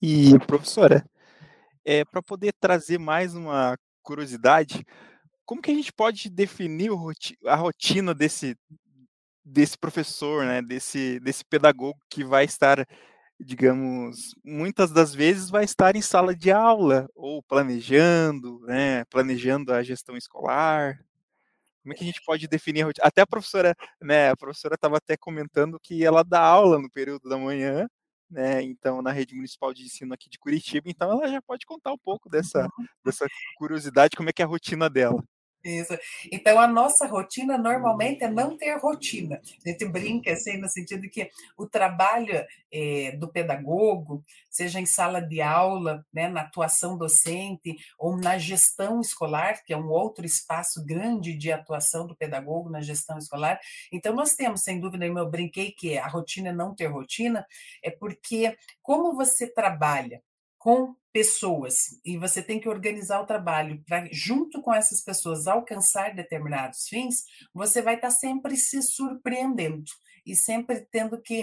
E, 0.00 0.38
professora, 0.46 1.04
é, 1.84 2.04
para 2.04 2.22
poder 2.22 2.54
trazer 2.58 2.98
mais 2.98 3.34
uma 3.34 3.76
curiosidade, 4.02 4.84
como 5.50 5.60
que 5.60 5.72
a 5.72 5.74
gente 5.74 5.92
pode 5.92 6.30
definir 6.30 6.92
a 7.44 7.56
rotina 7.56 8.14
desse, 8.14 8.56
desse 9.44 9.76
professor, 9.76 10.44
né, 10.44 10.62
desse, 10.62 11.18
desse 11.18 11.44
pedagogo 11.44 11.98
que 12.08 12.22
vai 12.22 12.44
estar, 12.44 12.86
digamos, 13.36 14.32
muitas 14.44 14.92
das 14.92 15.12
vezes 15.12 15.50
vai 15.50 15.64
estar 15.64 15.96
em 15.96 16.02
sala 16.02 16.36
de 16.36 16.52
aula 16.52 17.08
ou 17.16 17.42
planejando, 17.42 18.60
né, 18.60 19.04
planejando 19.06 19.74
a 19.74 19.82
gestão 19.82 20.16
escolar. 20.16 21.00
Como 21.82 21.94
é 21.94 21.96
que 21.96 22.04
a 22.04 22.06
gente 22.06 22.22
pode 22.24 22.46
definir 22.46 22.82
a 22.82 22.86
rotina? 22.86 23.08
Até 23.08 23.22
a 23.22 23.26
professora, 23.26 23.74
né, 24.00 24.30
a 24.30 24.36
professora 24.36 24.76
estava 24.76 24.98
até 24.98 25.16
comentando 25.16 25.80
que 25.82 26.04
ela 26.04 26.22
dá 26.22 26.42
aula 26.42 26.78
no 26.78 26.88
período 26.88 27.28
da 27.28 27.36
manhã, 27.36 27.88
né, 28.30 28.62
então 28.62 29.02
na 29.02 29.10
rede 29.10 29.34
municipal 29.34 29.74
de 29.74 29.82
ensino 29.82 30.14
aqui 30.14 30.30
de 30.30 30.38
Curitiba, 30.38 30.88
então 30.88 31.10
ela 31.10 31.26
já 31.26 31.42
pode 31.42 31.66
contar 31.66 31.92
um 31.92 31.98
pouco 31.98 32.30
dessa, 32.30 32.68
dessa 33.04 33.26
curiosidade, 33.56 34.16
como 34.16 34.30
é 34.30 34.32
que 34.32 34.42
é 34.42 34.44
a 34.44 34.48
rotina 34.48 34.88
dela. 34.88 35.20
Isso. 35.62 35.96
Então, 36.32 36.58
a 36.58 36.66
nossa 36.66 37.06
rotina 37.06 37.58
normalmente 37.58 38.24
é 38.24 38.30
não 38.30 38.56
ter 38.56 38.78
rotina. 38.78 39.40
A 39.64 39.68
gente 39.68 39.84
brinca 39.84 40.32
assim, 40.32 40.56
no 40.56 40.68
sentido 40.68 41.02
de 41.02 41.10
que 41.10 41.30
o 41.56 41.66
trabalho 41.66 42.46
é, 42.72 43.12
do 43.12 43.28
pedagogo, 43.28 44.24
seja 44.48 44.80
em 44.80 44.86
sala 44.86 45.20
de 45.20 45.42
aula, 45.42 46.04
né, 46.10 46.28
na 46.28 46.40
atuação 46.40 46.96
docente, 46.96 47.76
ou 47.98 48.16
na 48.16 48.38
gestão 48.38 49.02
escolar, 49.02 49.62
que 49.62 49.72
é 49.74 49.76
um 49.76 49.90
outro 49.90 50.24
espaço 50.24 50.82
grande 50.84 51.36
de 51.36 51.52
atuação 51.52 52.06
do 52.06 52.16
pedagogo 52.16 52.70
na 52.70 52.80
gestão 52.80 53.18
escolar. 53.18 53.60
Então, 53.92 54.14
nós 54.14 54.34
temos, 54.34 54.62
sem 54.62 54.80
dúvida, 54.80 55.04
eu 55.04 55.30
brinquei 55.30 55.72
que 55.72 55.98
a 55.98 56.06
rotina 56.06 56.48
é 56.48 56.52
não 56.52 56.74
ter 56.74 56.86
rotina, 56.86 57.46
é 57.82 57.90
porque 57.90 58.56
como 58.82 59.14
você 59.14 59.46
trabalha 59.46 60.22
com 60.58 60.94
pessoas 61.12 62.00
e 62.04 62.16
você 62.16 62.42
tem 62.42 62.60
que 62.60 62.68
organizar 62.68 63.20
o 63.20 63.26
trabalho 63.26 63.82
para, 63.86 64.08
junto 64.12 64.62
com 64.62 64.72
essas 64.72 65.00
pessoas, 65.00 65.46
alcançar 65.46 66.14
determinados 66.14 66.86
fins, 66.88 67.24
você 67.52 67.82
vai 67.82 67.96
estar 67.96 68.10
sempre 68.10 68.56
se 68.56 68.82
surpreendendo 68.82 69.90
e 70.24 70.36
sempre 70.36 70.86
tendo 70.90 71.20
que 71.20 71.40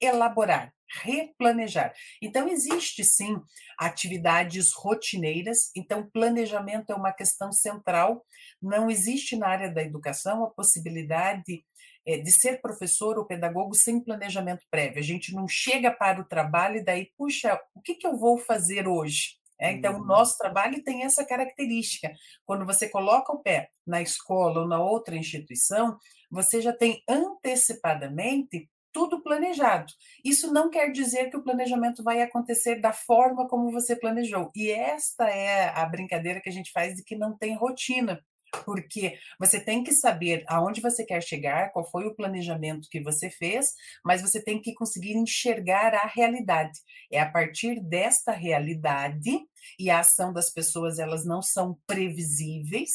reelaborar, 0.00 0.72
replanejar. 1.02 1.94
Então, 2.20 2.48
existe 2.48 3.04
sim 3.04 3.40
atividades 3.78 4.72
rotineiras, 4.72 5.70
então, 5.74 6.08
planejamento 6.10 6.90
é 6.90 6.94
uma 6.94 7.12
questão 7.12 7.52
central. 7.52 8.24
Não 8.60 8.90
existe 8.90 9.36
na 9.36 9.48
área 9.48 9.70
da 9.70 9.82
educação 9.82 10.44
a 10.44 10.50
possibilidade 10.50 11.64
de 12.06 12.32
ser 12.32 12.60
professor 12.60 13.18
ou 13.18 13.26
pedagogo 13.26 13.74
sem 13.74 14.00
planejamento 14.00 14.64
prévio. 14.70 14.98
A 14.98 15.02
gente 15.02 15.34
não 15.34 15.46
chega 15.46 15.90
para 15.90 16.20
o 16.20 16.24
trabalho 16.24 16.76
e 16.76 16.84
daí, 16.84 17.10
puxa, 17.16 17.60
o 17.74 17.80
que, 17.80 17.94
que 17.94 18.06
eu 18.06 18.16
vou 18.16 18.38
fazer 18.38 18.88
hoje? 18.88 19.38
É, 19.60 19.72
então, 19.72 19.94
o 19.94 19.98
uhum. 19.98 20.06
nosso 20.06 20.38
trabalho 20.38 20.82
tem 20.84 21.02
essa 21.02 21.24
característica. 21.24 22.12
Quando 22.46 22.64
você 22.64 22.88
coloca 22.88 23.32
o 23.32 23.42
pé 23.42 23.70
na 23.86 24.00
escola 24.00 24.60
ou 24.60 24.68
na 24.68 24.80
outra 24.80 25.16
instituição, 25.16 25.98
você 26.30 26.60
já 26.60 26.72
tem 26.72 27.02
antecipadamente 27.08 28.70
tudo 28.92 29.22
planejado. 29.22 29.92
Isso 30.24 30.52
não 30.52 30.70
quer 30.70 30.90
dizer 30.90 31.30
que 31.30 31.36
o 31.36 31.42
planejamento 31.42 32.02
vai 32.02 32.22
acontecer 32.22 32.80
da 32.80 32.92
forma 32.92 33.48
como 33.48 33.70
você 33.70 33.96
planejou. 33.96 34.50
E 34.54 34.70
esta 34.70 35.28
é 35.28 35.68
a 35.68 35.84
brincadeira 35.86 36.40
que 36.40 36.48
a 36.48 36.52
gente 36.52 36.72
faz 36.72 36.94
de 36.94 37.02
que 37.02 37.16
não 37.16 37.36
tem 37.36 37.56
rotina 37.56 38.20
porque 38.64 39.18
você 39.38 39.60
tem 39.60 39.82
que 39.82 39.92
saber 39.92 40.44
aonde 40.46 40.80
você 40.80 41.04
quer 41.04 41.22
chegar, 41.22 41.70
qual 41.72 41.88
foi 41.88 42.06
o 42.06 42.14
planejamento 42.14 42.88
que 42.90 43.00
você 43.00 43.30
fez, 43.30 43.72
mas 44.04 44.22
você 44.22 44.42
tem 44.42 44.60
que 44.60 44.74
conseguir 44.74 45.14
enxergar 45.14 45.94
a 45.94 46.06
realidade. 46.06 46.78
É 47.10 47.20
a 47.20 47.30
partir 47.30 47.80
desta 47.80 48.32
realidade 48.32 49.38
e 49.78 49.90
a 49.90 50.00
ação 50.00 50.32
das 50.32 50.50
pessoas 50.50 50.98
elas 50.98 51.24
não 51.24 51.42
são 51.42 51.78
previsíveis, 51.86 52.90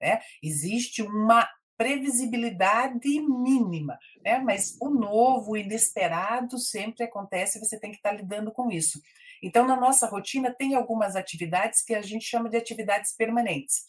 né? 0.00 0.20
Existe 0.42 1.02
uma 1.02 1.48
previsibilidade 1.76 3.20
mínima, 3.20 3.98
né? 4.24 4.38
Mas 4.38 4.76
o 4.80 4.90
novo, 4.90 5.52
o 5.52 5.56
inesperado 5.56 6.58
sempre 6.58 7.04
acontece, 7.04 7.60
você 7.60 7.78
tem 7.78 7.92
que 7.92 7.98
estar 7.98 8.12
lidando 8.12 8.50
com 8.50 8.70
isso. 8.70 9.00
Então, 9.40 9.64
na 9.64 9.76
nossa 9.76 10.08
rotina 10.08 10.52
tem 10.52 10.74
algumas 10.74 11.14
atividades 11.14 11.82
que 11.82 11.94
a 11.94 12.02
gente 12.02 12.24
chama 12.24 12.50
de 12.50 12.56
atividades 12.56 13.14
permanentes 13.14 13.84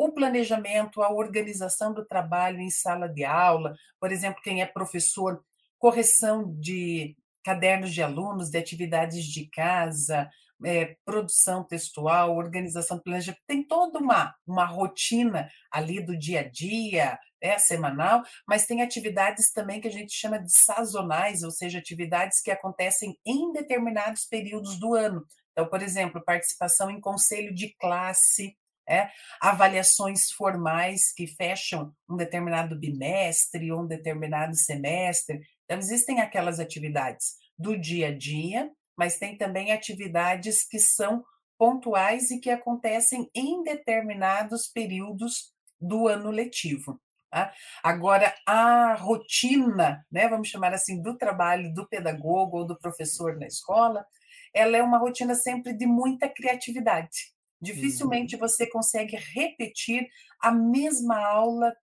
o 0.00 0.10
planejamento, 0.10 1.02
a 1.02 1.12
organização 1.12 1.92
do 1.92 2.06
trabalho 2.06 2.58
em 2.58 2.70
sala 2.70 3.06
de 3.06 3.22
aula, 3.22 3.74
por 4.00 4.10
exemplo, 4.10 4.40
quem 4.42 4.62
é 4.62 4.66
professor, 4.66 5.44
correção 5.78 6.58
de 6.58 7.14
cadernos 7.44 7.92
de 7.92 8.02
alunos, 8.02 8.48
de 8.48 8.56
atividades 8.56 9.26
de 9.26 9.44
casa, 9.50 10.30
é, 10.64 10.96
produção 11.04 11.62
textual, 11.62 12.34
organização 12.34 12.96
do 12.96 13.02
planejamento, 13.02 13.42
tem 13.46 13.62
toda 13.62 13.98
uma, 13.98 14.34
uma 14.46 14.64
rotina 14.64 15.50
ali 15.70 16.02
do 16.02 16.16
dia 16.16 16.40
a 16.40 16.48
dia, 16.48 17.18
é, 17.38 17.58
semanal, 17.58 18.22
mas 18.48 18.66
tem 18.66 18.80
atividades 18.80 19.52
também 19.52 19.82
que 19.82 19.88
a 19.88 19.92
gente 19.92 20.14
chama 20.14 20.38
de 20.38 20.50
sazonais, 20.50 21.42
ou 21.42 21.50
seja, 21.50 21.78
atividades 21.78 22.40
que 22.40 22.50
acontecem 22.50 23.18
em 23.26 23.52
determinados 23.52 24.24
períodos 24.24 24.80
do 24.80 24.94
ano. 24.94 25.26
Então, 25.52 25.68
por 25.68 25.82
exemplo, 25.82 26.24
participação 26.24 26.90
em 26.90 26.98
conselho 26.98 27.54
de 27.54 27.74
classe, 27.78 28.56
é, 28.90 29.08
avaliações 29.40 30.32
formais 30.32 31.12
que 31.14 31.26
fecham 31.26 31.94
um 32.08 32.16
determinado 32.16 32.76
bimestre 32.76 33.70
ou 33.70 33.82
um 33.82 33.86
determinado 33.86 34.56
semestre. 34.56 35.40
Então, 35.64 35.78
existem 35.78 36.20
aquelas 36.20 36.58
atividades 36.58 37.36
do 37.56 37.78
dia 37.78 38.08
a 38.08 38.16
dia, 38.16 38.68
mas 38.98 39.16
tem 39.16 39.38
também 39.38 39.70
atividades 39.70 40.66
que 40.66 40.80
são 40.80 41.24
pontuais 41.56 42.30
e 42.30 42.40
que 42.40 42.50
acontecem 42.50 43.30
em 43.34 43.62
determinados 43.62 44.66
períodos 44.66 45.52
do 45.80 46.08
ano 46.08 46.30
letivo. 46.30 47.00
Tá? 47.30 47.52
Agora, 47.82 48.34
a 48.44 48.94
rotina, 48.94 50.04
né, 50.10 50.26
vamos 50.26 50.48
chamar 50.48 50.74
assim, 50.74 51.00
do 51.00 51.16
trabalho 51.16 51.72
do 51.72 51.86
pedagogo 51.86 52.58
ou 52.58 52.66
do 52.66 52.76
professor 52.76 53.38
na 53.38 53.46
escola, 53.46 54.04
ela 54.52 54.76
é 54.76 54.82
uma 54.82 54.98
rotina 54.98 55.36
sempre 55.36 55.72
de 55.72 55.86
muita 55.86 56.28
criatividade. 56.28 57.32
Dificilmente 57.60 58.34
uhum. 58.34 58.40
você 58.40 58.66
consegue 58.68 59.16
repetir 59.16 60.08
a 60.40 60.50
mesma 60.50 61.18
aula 61.18 61.74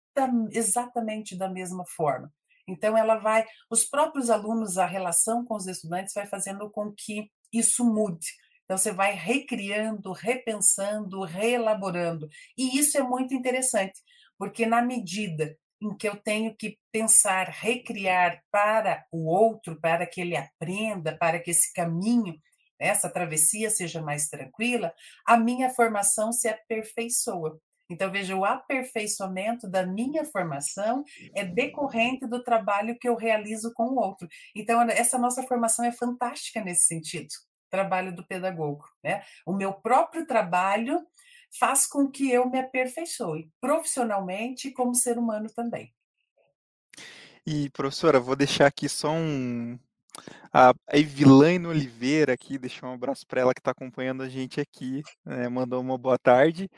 exatamente 0.50 1.36
da 1.36 1.48
mesma 1.48 1.84
forma. 1.86 2.32
Então, 2.66 2.98
ela 2.98 3.16
vai, 3.16 3.46
os 3.70 3.84
próprios 3.84 4.28
alunos, 4.28 4.76
a 4.76 4.84
relação 4.84 5.44
com 5.44 5.54
os 5.54 5.66
estudantes 5.66 6.12
vai 6.12 6.26
fazendo 6.26 6.70
com 6.70 6.92
que 6.92 7.30
isso 7.52 7.84
mude. 7.84 8.26
Então, 8.64 8.76
você 8.76 8.92
vai 8.92 9.14
recriando, 9.14 10.12
repensando, 10.12 11.22
reelaborando. 11.22 12.28
E 12.56 12.78
isso 12.78 12.98
é 12.98 13.02
muito 13.02 13.32
interessante, 13.32 13.98
porque 14.36 14.66
na 14.66 14.82
medida 14.82 15.56
em 15.80 15.96
que 15.96 16.06
eu 16.06 16.16
tenho 16.16 16.54
que 16.54 16.76
pensar, 16.92 17.48
recriar 17.48 18.42
para 18.50 19.06
o 19.10 19.26
outro, 19.26 19.80
para 19.80 20.06
que 20.06 20.20
ele 20.20 20.36
aprenda, 20.36 21.16
para 21.16 21.38
que 21.38 21.50
esse 21.50 21.72
caminho 21.72 22.38
essa 22.78 23.10
travessia 23.10 23.70
seja 23.70 24.00
mais 24.00 24.28
tranquila, 24.28 24.92
a 25.26 25.36
minha 25.36 25.70
formação 25.70 26.32
se 26.32 26.48
aperfeiçoa. 26.48 27.60
Então, 27.90 28.10
veja, 28.10 28.36
o 28.36 28.44
aperfeiçoamento 28.44 29.66
da 29.68 29.86
minha 29.86 30.24
formação 30.24 31.02
é 31.34 31.44
decorrente 31.44 32.26
do 32.26 32.42
trabalho 32.42 32.98
que 32.98 33.08
eu 33.08 33.16
realizo 33.16 33.72
com 33.72 33.84
o 33.84 33.98
outro. 33.98 34.28
Então, 34.54 34.82
essa 34.82 35.18
nossa 35.18 35.42
formação 35.44 35.84
é 35.84 35.92
fantástica 35.92 36.62
nesse 36.62 36.86
sentido, 36.86 37.28
trabalho 37.70 38.14
do 38.14 38.26
pedagogo. 38.26 38.84
Né? 39.02 39.22
O 39.46 39.54
meu 39.54 39.72
próprio 39.72 40.26
trabalho 40.26 41.00
faz 41.58 41.86
com 41.86 42.10
que 42.10 42.30
eu 42.30 42.48
me 42.50 42.60
aperfeiçoe, 42.60 43.50
profissionalmente 43.58 44.68
e 44.68 44.72
como 44.72 44.94
ser 44.94 45.18
humano 45.18 45.48
também. 45.50 45.90
E, 47.46 47.70
professora, 47.70 48.20
vou 48.20 48.36
deixar 48.36 48.66
aqui 48.66 48.86
só 48.86 49.10
um, 49.10 49.78
a 50.52 50.72
Evilaine 50.92 51.66
Oliveira 51.66 52.32
aqui, 52.32 52.58
deixar 52.58 52.88
um 52.88 52.94
abraço 52.94 53.26
para 53.26 53.40
ela 53.40 53.54
que 53.54 53.60
está 53.60 53.70
acompanhando 53.70 54.22
a 54.22 54.28
gente 54.28 54.60
aqui, 54.60 55.02
né, 55.24 55.48
mandou 55.48 55.80
uma 55.80 55.98
boa 55.98 56.18
tarde. 56.18 56.68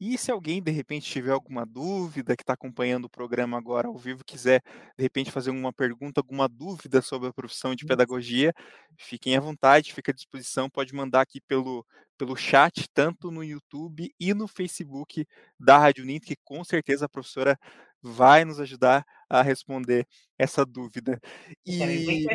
E 0.00 0.16
se 0.16 0.30
alguém 0.30 0.62
de 0.62 0.70
repente 0.70 1.10
tiver 1.10 1.30
alguma 1.30 1.66
dúvida, 1.66 2.34
que 2.34 2.42
está 2.42 2.54
acompanhando 2.54 3.04
o 3.04 3.10
programa 3.10 3.58
agora 3.58 3.86
ao 3.86 3.98
vivo, 3.98 4.24
quiser 4.24 4.62
de 4.96 5.02
repente 5.02 5.30
fazer 5.30 5.50
alguma 5.50 5.74
pergunta, 5.74 6.20
alguma 6.20 6.48
dúvida 6.48 7.02
sobre 7.02 7.28
a 7.28 7.32
profissão 7.34 7.74
de 7.74 7.84
pedagogia, 7.84 8.54
fiquem 8.96 9.36
à 9.36 9.40
vontade, 9.40 9.92
fica 9.92 10.10
à 10.10 10.14
disposição, 10.14 10.70
pode 10.70 10.94
mandar 10.94 11.20
aqui 11.20 11.38
pelo, 11.42 11.84
pelo 12.16 12.34
chat, 12.34 12.88
tanto 12.94 13.30
no 13.30 13.44
YouTube 13.44 14.10
e 14.18 14.32
no 14.32 14.48
Facebook 14.48 15.26
da 15.58 15.76
Rádio 15.76 16.06
Ninto, 16.06 16.26
que 16.26 16.36
com 16.44 16.64
certeza 16.64 17.04
a 17.04 17.08
professora 17.08 17.58
vai 18.02 18.44
nos 18.46 18.58
ajudar 18.58 19.04
a 19.30 19.40
responder 19.42 20.06
essa 20.36 20.66
dúvida. 20.66 21.20
E, 21.64 22.26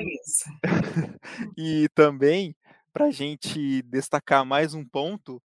e 1.57 1.89
também, 1.93 2.55
para 2.93 3.05
a 3.05 3.11
gente 3.11 3.81
destacar 3.81 4.45
mais 4.45 4.73
um 4.73 4.85
ponto, 4.85 5.43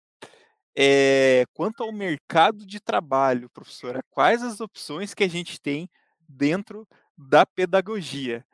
é, 0.77 1.45
quanto 1.53 1.81
ao 1.81 1.93
mercado 1.93 2.65
de 2.67 2.81
trabalho, 2.81 3.49
professora, 3.49 4.03
quais 4.11 4.43
as 4.43 4.59
opções 4.59 5.13
que 5.13 5.23
a 5.23 5.29
gente 5.29 5.59
tem 5.59 5.89
dentro 6.27 6.85
da 7.17 7.45
pedagogia? 7.45 8.45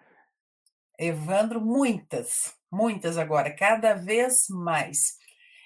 Evandro, 0.97 1.59
muitas, 1.59 2.53
muitas 2.71 3.17
agora, 3.17 3.53
cada 3.53 3.95
vez 3.95 4.45
mais. 4.47 5.17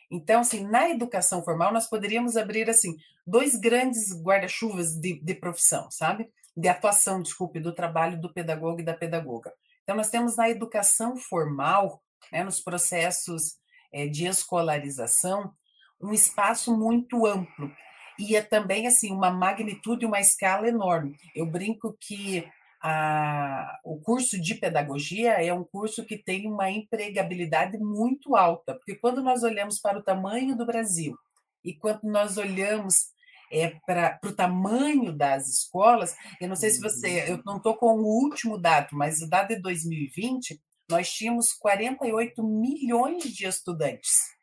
Então, 0.09 0.39
assim, 0.39 0.65
na 0.65 0.89
educação 0.89 1.43
formal, 1.43 1.73
nós 1.73 1.87
poderíamos 1.87 2.37
abrir, 2.37 2.69
assim, 2.69 2.95
dois 3.25 3.55
grandes 3.55 4.13
guarda-chuvas 4.23 4.95
de, 4.95 5.19
de 5.21 5.35
profissão, 5.35 5.91
sabe? 5.91 6.31
De 6.57 6.67
atuação, 6.67 7.21
desculpe, 7.21 7.59
do 7.59 7.73
trabalho 7.73 8.19
do 8.19 8.33
pedagogo 8.33 8.81
e 8.81 8.83
da 8.83 8.93
pedagoga. 8.93 9.53
Então, 9.83 9.95
nós 9.95 10.09
temos 10.09 10.35
na 10.35 10.49
educação 10.49 11.15
formal, 11.15 12.01
né, 12.31 12.43
nos 12.43 12.59
processos 12.59 13.57
é, 13.93 14.07
de 14.07 14.25
escolarização, 14.25 15.53
um 16.01 16.11
espaço 16.11 16.75
muito 16.77 17.25
amplo 17.25 17.71
e 18.19 18.35
é 18.35 18.41
também 18.41 18.87
assim 18.87 19.11
uma 19.11 19.29
magnitude, 19.29 20.05
uma 20.05 20.19
escala 20.19 20.67
enorme. 20.67 21.15
Eu 21.35 21.45
brinco 21.45 21.95
que 21.99 22.47
a, 22.81 23.79
o 23.83 23.99
curso 24.01 24.39
de 24.39 24.55
pedagogia 24.55 25.33
é 25.33 25.53
um 25.53 25.63
curso 25.63 26.05
que 26.05 26.17
tem 26.17 26.47
uma 26.47 26.69
empregabilidade 26.69 27.77
muito 27.77 28.35
alta, 28.35 28.75
porque 28.75 28.95
quando 28.95 29.21
nós 29.21 29.43
olhamos 29.43 29.79
para 29.79 29.99
o 29.99 30.03
tamanho 30.03 30.55
do 30.55 30.65
Brasil 30.65 31.15
e 31.63 31.73
quando 31.75 32.03
nós 32.03 32.37
olhamos 32.37 33.07
é, 33.51 33.77
para 33.85 34.19
o 34.23 34.33
tamanho 34.33 35.15
das 35.15 35.47
escolas. 35.47 36.15
Eu 36.39 36.47
não 36.47 36.55
sei 36.55 36.69
se 36.69 36.81
você, 36.81 37.31
eu 37.31 37.41
não 37.45 37.57
estou 37.57 37.75
com 37.75 37.99
o 37.99 38.23
último 38.23 38.57
dado, 38.57 38.89
mas 38.93 39.21
o 39.21 39.29
dado 39.29 39.49
de 39.49 39.61
2020, 39.61 40.59
nós 40.89 41.11
tínhamos 41.11 41.53
48 41.53 42.43
milhões 42.43 43.23
de 43.23 43.45
estudantes. 43.45 44.37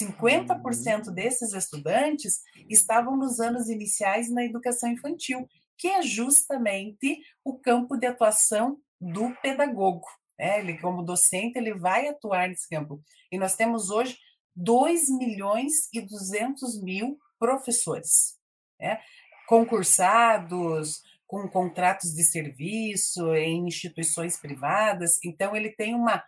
50% 0.00 1.10
desses 1.12 1.52
estudantes 1.52 2.40
estavam 2.68 3.16
nos 3.16 3.38
anos 3.38 3.68
iniciais 3.68 4.30
na 4.30 4.44
educação 4.44 4.90
infantil, 4.90 5.48
que 5.78 5.88
é 5.88 6.02
justamente 6.02 7.20
o 7.44 7.58
campo 7.58 7.96
de 7.96 8.06
atuação 8.06 8.78
do 9.00 9.34
pedagogo. 9.40 10.06
Né? 10.38 10.60
Ele, 10.60 10.78
como 10.78 11.04
docente, 11.04 11.58
ele 11.58 11.74
vai 11.74 12.08
atuar 12.08 12.48
nesse 12.48 12.68
campo. 12.68 13.00
E 13.30 13.38
nós 13.38 13.54
temos 13.54 13.90
hoje 13.90 14.18
2 14.54 15.10
milhões 15.10 15.72
e 15.92 16.00
200 16.00 16.82
mil 16.82 17.18
professores, 17.38 18.35
né? 18.78 19.00
concursados, 19.46 21.02
com 21.26 21.48
contratos 21.48 22.12
de 22.14 22.22
serviço 22.22 23.34
em 23.34 23.66
instituições 23.66 24.38
privadas. 24.38 25.18
Então, 25.24 25.56
ele 25.56 25.70
tem 25.70 25.94
uma, 25.94 26.22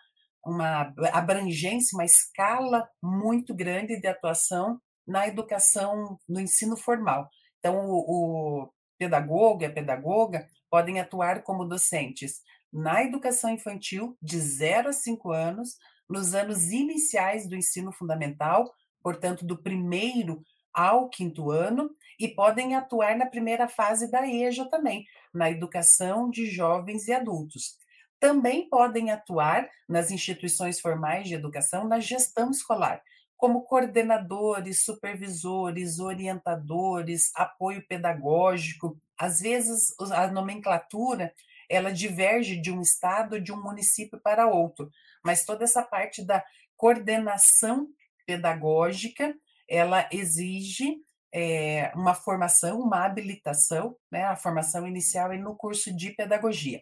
uma 0.44 0.92
abrangência, 1.12 1.96
uma 1.96 2.04
escala 2.04 2.88
muito 3.02 3.54
grande 3.54 4.00
de 4.00 4.06
atuação 4.06 4.80
na 5.06 5.26
educação, 5.26 6.18
no 6.28 6.40
ensino 6.40 6.76
formal. 6.76 7.28
Então, 7.58 7.86
o, 7.86 8.64
o 8.64 8.72
pedagogo 8.98 9.62
e 9.62 9.66
a 9.66 9.72
pedagoga 9.72 10.46
podem 10.70 11.00
atuar 11.00 11.42
como 11.42 11.64
docentes 11.64 12.42
na 12.72 13.02
educação 13.02 13.50
infantil 13.50 14.16
de 14.20 14.38
0 14.38 14.90
a 14.90 14.92
5 14.92 15.32
anos, 15.32 15.76
nos 16.08 16.34
anos 16.34 16.70
iniciais 16.70 17.48
do 17.48 17.56
ensino 17.56 17.92
fundamental, 17.92 18.70
portanto, 19.02 19.46
do 19.46 19.56
primeiro 19.56 20.42
ao 20.78 21.08
quinto 21.08 21.50
ano, 21.50 21.90
e 22.20 22.28
podem 22.28 22.76
atuar 22.76 23.16
na 23.16 23.26
primeira 23.26 23.68
fase 23.68 24.08
da 24.08 24.24
EJA 24.24 24.64
também, 24.66 25.04
na 25.34 25.50
educação 25.50 26.30
de 26.30 26.46
jovens 26.46 27.08
e 27.08 27.12
adultos. 27.12 27.76
Também 28.20 28.68
podem 28.68 29.10
atuar 29.10 29.68
nas 29.88 30.12
instituições 30.12 30.78
formais 30.80 31.26
de 31.26 31.34
educação 31.34 31.86
na 31.88 31.98
gestão 31.98 32.52
escolar, 32.52 33.02
como 33.36 33.62
coordenadores, 33.62 34.84
supervisores, 34.84 35.98
orientadores, 35.98 37.32
apoio 37.34 37.84
pedagógico. 37.88 38.96
Às 39.18 39.40
vezes, 39.40 39.94
a 40.12 40.28
nomenclatura 40.28 41.32
ela 41.68 41.92
diverge 41.92 42.56
de 42.56 42.72
um 42.72 42.80
estado, 42.80 43.40
de 43.40 43.52
um 43.52 43.60
município 43.60 44.18
para 44.20 44.46
outro, 44.46 44.90
mas 45.24 45.44
toda 45.44 45.64
essa 45.64 45.82
parte 45.82 46.24
da 46.24 46.42
coordenação 46.76 47.88
pedagógica, 48.24 49.34
ela 49.68 50.08
exige 50.10 50.96
é, 51.32 51.92
uma 51.94 52.14
formação, 52.14 52.80
uma 52.80 53.04
habilitação, 53.04 53.96
né, 54.10 54.24
a 54.24 54.36
formação 54.36 54.86
inicial 54.86 55.32
é 55.32 55.38
no 55.38 55.54
curso 55.54 55.94
de 55.94 56.10
pedagogia. 56.10 56.80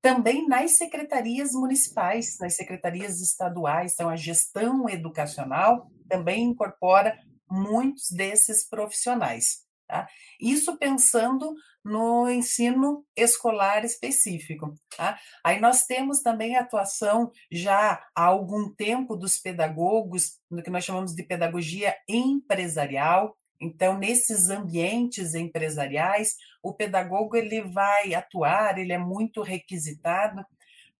Também 0.00 0.46
nas 0.46 0.76
secretarias 0.76 1.52
municipais, 1.52 2.38
nas 2.38 2.54
secretarias 2.54 3.20
estaduais, 3.20 3.94
então 3.94 4.08
a 4.08 4.16
gestão 4.16 4.88
educacional 4.88 5.90
também 6.08 6.44
incorpora 6.44 7.18
muitos 7.50 8.10
desses 8.10 8.68
profissionais. 8.68 9.67
Tá? 9.88 10.06
Isso 10.38 10.76
pensando 10.76 11.54
no 11.82 12.30
ensino 12.30 13.06
escolar 13.16 13.84
específico. 13.86 14.74
Tá? 14.94 15.18
Aí 15.42 15.58
nós 15.58 15.86
temos 15.86 16.20
também 16.20 16.56
a 16.56 16.60
atuação 16.60 17.32
já 17.50 18.04
há 18.14 18.24
algum 18.24 18.70
tempo 18.74 19.16
dos 19.16 19.38
pedagogos, 19.38 20.38
no 20.50 20.62
que 20.62 20.68
nós 20.68 20.84
chamamos 20.84 21.14
de 21.14 21.22
pedagogia 21.22 21.96
empresarial. 22.06 23.34
Então, 23.60 23.98
nesses 23.98 24.50
ambientes 24.50 25.34
empresariais, 25.34 26.36
o 26.62 26.74
pedagogo 26.74 27.34
ele 27.34 27.62
vai 27.62 28.14
atuar, 28.14 28.78
ele 28.78 28.92
é 28.92 28.98
muito 28.98 29.42
requisitado 29.42 30.44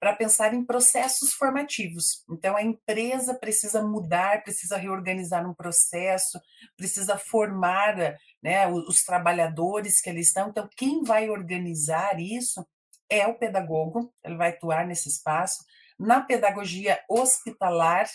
para 0.00 0.14
pensar 0.14 0.54
em 0.54 0.64
processos 0.64 1.32
formativos. 1.32 2.24
Então, 2.30 2.56
a 2.56 2.62
empresa 2.62 3.34
precisa 3.34 3.82
mudar, 3.82 4.42
precisa 4.44 4.76
reorganizar 4.76 5.48
um 5.48 5.54
processo, 5.54 6.40
precisa 6.76 7.18
formar 7.18 7.96
né, 8.42 8.68
os 8.68 9.02
trabalhadores 9.02 10.00
que 10.00 10.08
ali 10.08 10.20
estão. 10.20 10.50
Então, 10.50 10.68
quem 10.76 11.02
vai 11.02 11.28
organizar 11.28 12.20
isso 12.20 12.64
é 13.10 13.26
o 13.26 13.38
pedagogo, 13.38 14.12
ele 14.24 14.36
vai 14.36 14.50
atuar 14.50 14.86
nesse 14.86 15.08
espaço. 15.08 15.64
Na 15.98 16.20
pedagogia 16.20 17.00
hospitalar 17.08 18.08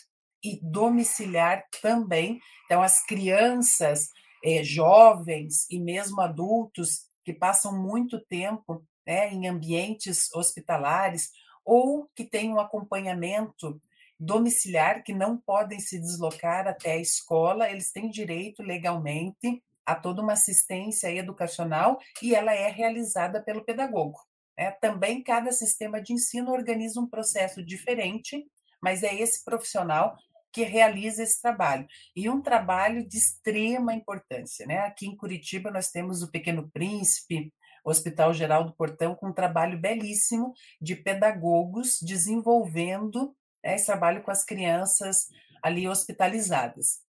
e 0.44 0.60
domiciliar 0.62 1.64
também. 1.82 2.40
Então, 2.66 2.82
as 2.82 3.06
crianças, 3.06 4.08
eh, 4.44 4.64
jovens 4.64 5.70
e 5.70 5.80
mesmo 5.80 6.22
adultos 6.22 7.08
que 7.26 7.34
passam 7.34 7.78
muito 7.82 8.20
tempo 8.26 8.86
né, 9.06 9.32
em 9.32 9.48
ambientes 9.48 10.34
hospitalares 10.34 11.30
ou 11.66 12.10
que 12.16 12.24
têm 12.24 12.52
um 12.52 12.60
acompanhamento 12.60 13.82
domiciliar, 14.20 15.04
que 15.04 15.14
não 15.14 15.38
podem 15.38 15.80
se 15.80 16.00
deslocar 16.00 16.68
até 16.68 16.94
a 16.94 17.02
escola, 17.02 17.70
eles 17.70 17.92
têm 17.92 18.10
direito 18.10 18.64
legalmente 18.64 19.62
a 19.86 19.96
toda 19.96 20.22
uma 20.22 20.34
assistência 20.34 21.12
educacional 21.12 22.00
e 22.22 22.34
ela 22.34 22.54
é 22.54 22.70
realizada 22.70 23.42
pelo 23.42 23.66
pedagogo. 23.66 24.20
Né? 24.58 24.72
Também 24.72 25.22
cada 25.22 25.52
sistema 25.52 26.02
de 26.02 26.14
ensino 26.14 26.52
organiza 26.52 27.00
um 27.00 27.08
processo 27.08 27.64
diferente, 27.64 28.46
mas 28.82 29.04
é 29.04 29.14
esse 29.14 29.44
profissional 29.44 30.16
que 30.52 30.64
realiza 30.64 31.24
esse 31.24 31.42
trabalho. 31.42 31.88
E 32.16 32.30
um 32.30 32.42
trabalho 32.42 33.08
de 33.08 33.18
extrema 33.18 33.94
importância. 33.94 34.66
Né? 34.66 34.78
Aqui 34.80 35.08
em 35.08 35.18
Curitiba 35.18 35.72
nós 35.72 35.90
temos 35.90 36.22
o 36.22 36.32
Pequeno 36.32 36.70
Príncipe, 36.72 37.52
Hospital 37.84 38.34
Geral 38.34 38.64
do 38.64 38.74
Portão, 38.74 39.16
com 39.16 39.28
um 39.28 39.34
trabalho 39.34 39.78
belíssimo 39.78 40.54
de 40.82 40.96
pedagogos 40.96 42.00
desenvolvendo 42.02 43.36
né, 43.64 43.76
esse 43.76 43.86
trabalho 43.86 44.22
com 44.24 44.32
as 44.32 44.44
crianças 44.44 45.28
ali 45.62 45.88
hospitalizadas. 45.88 47.02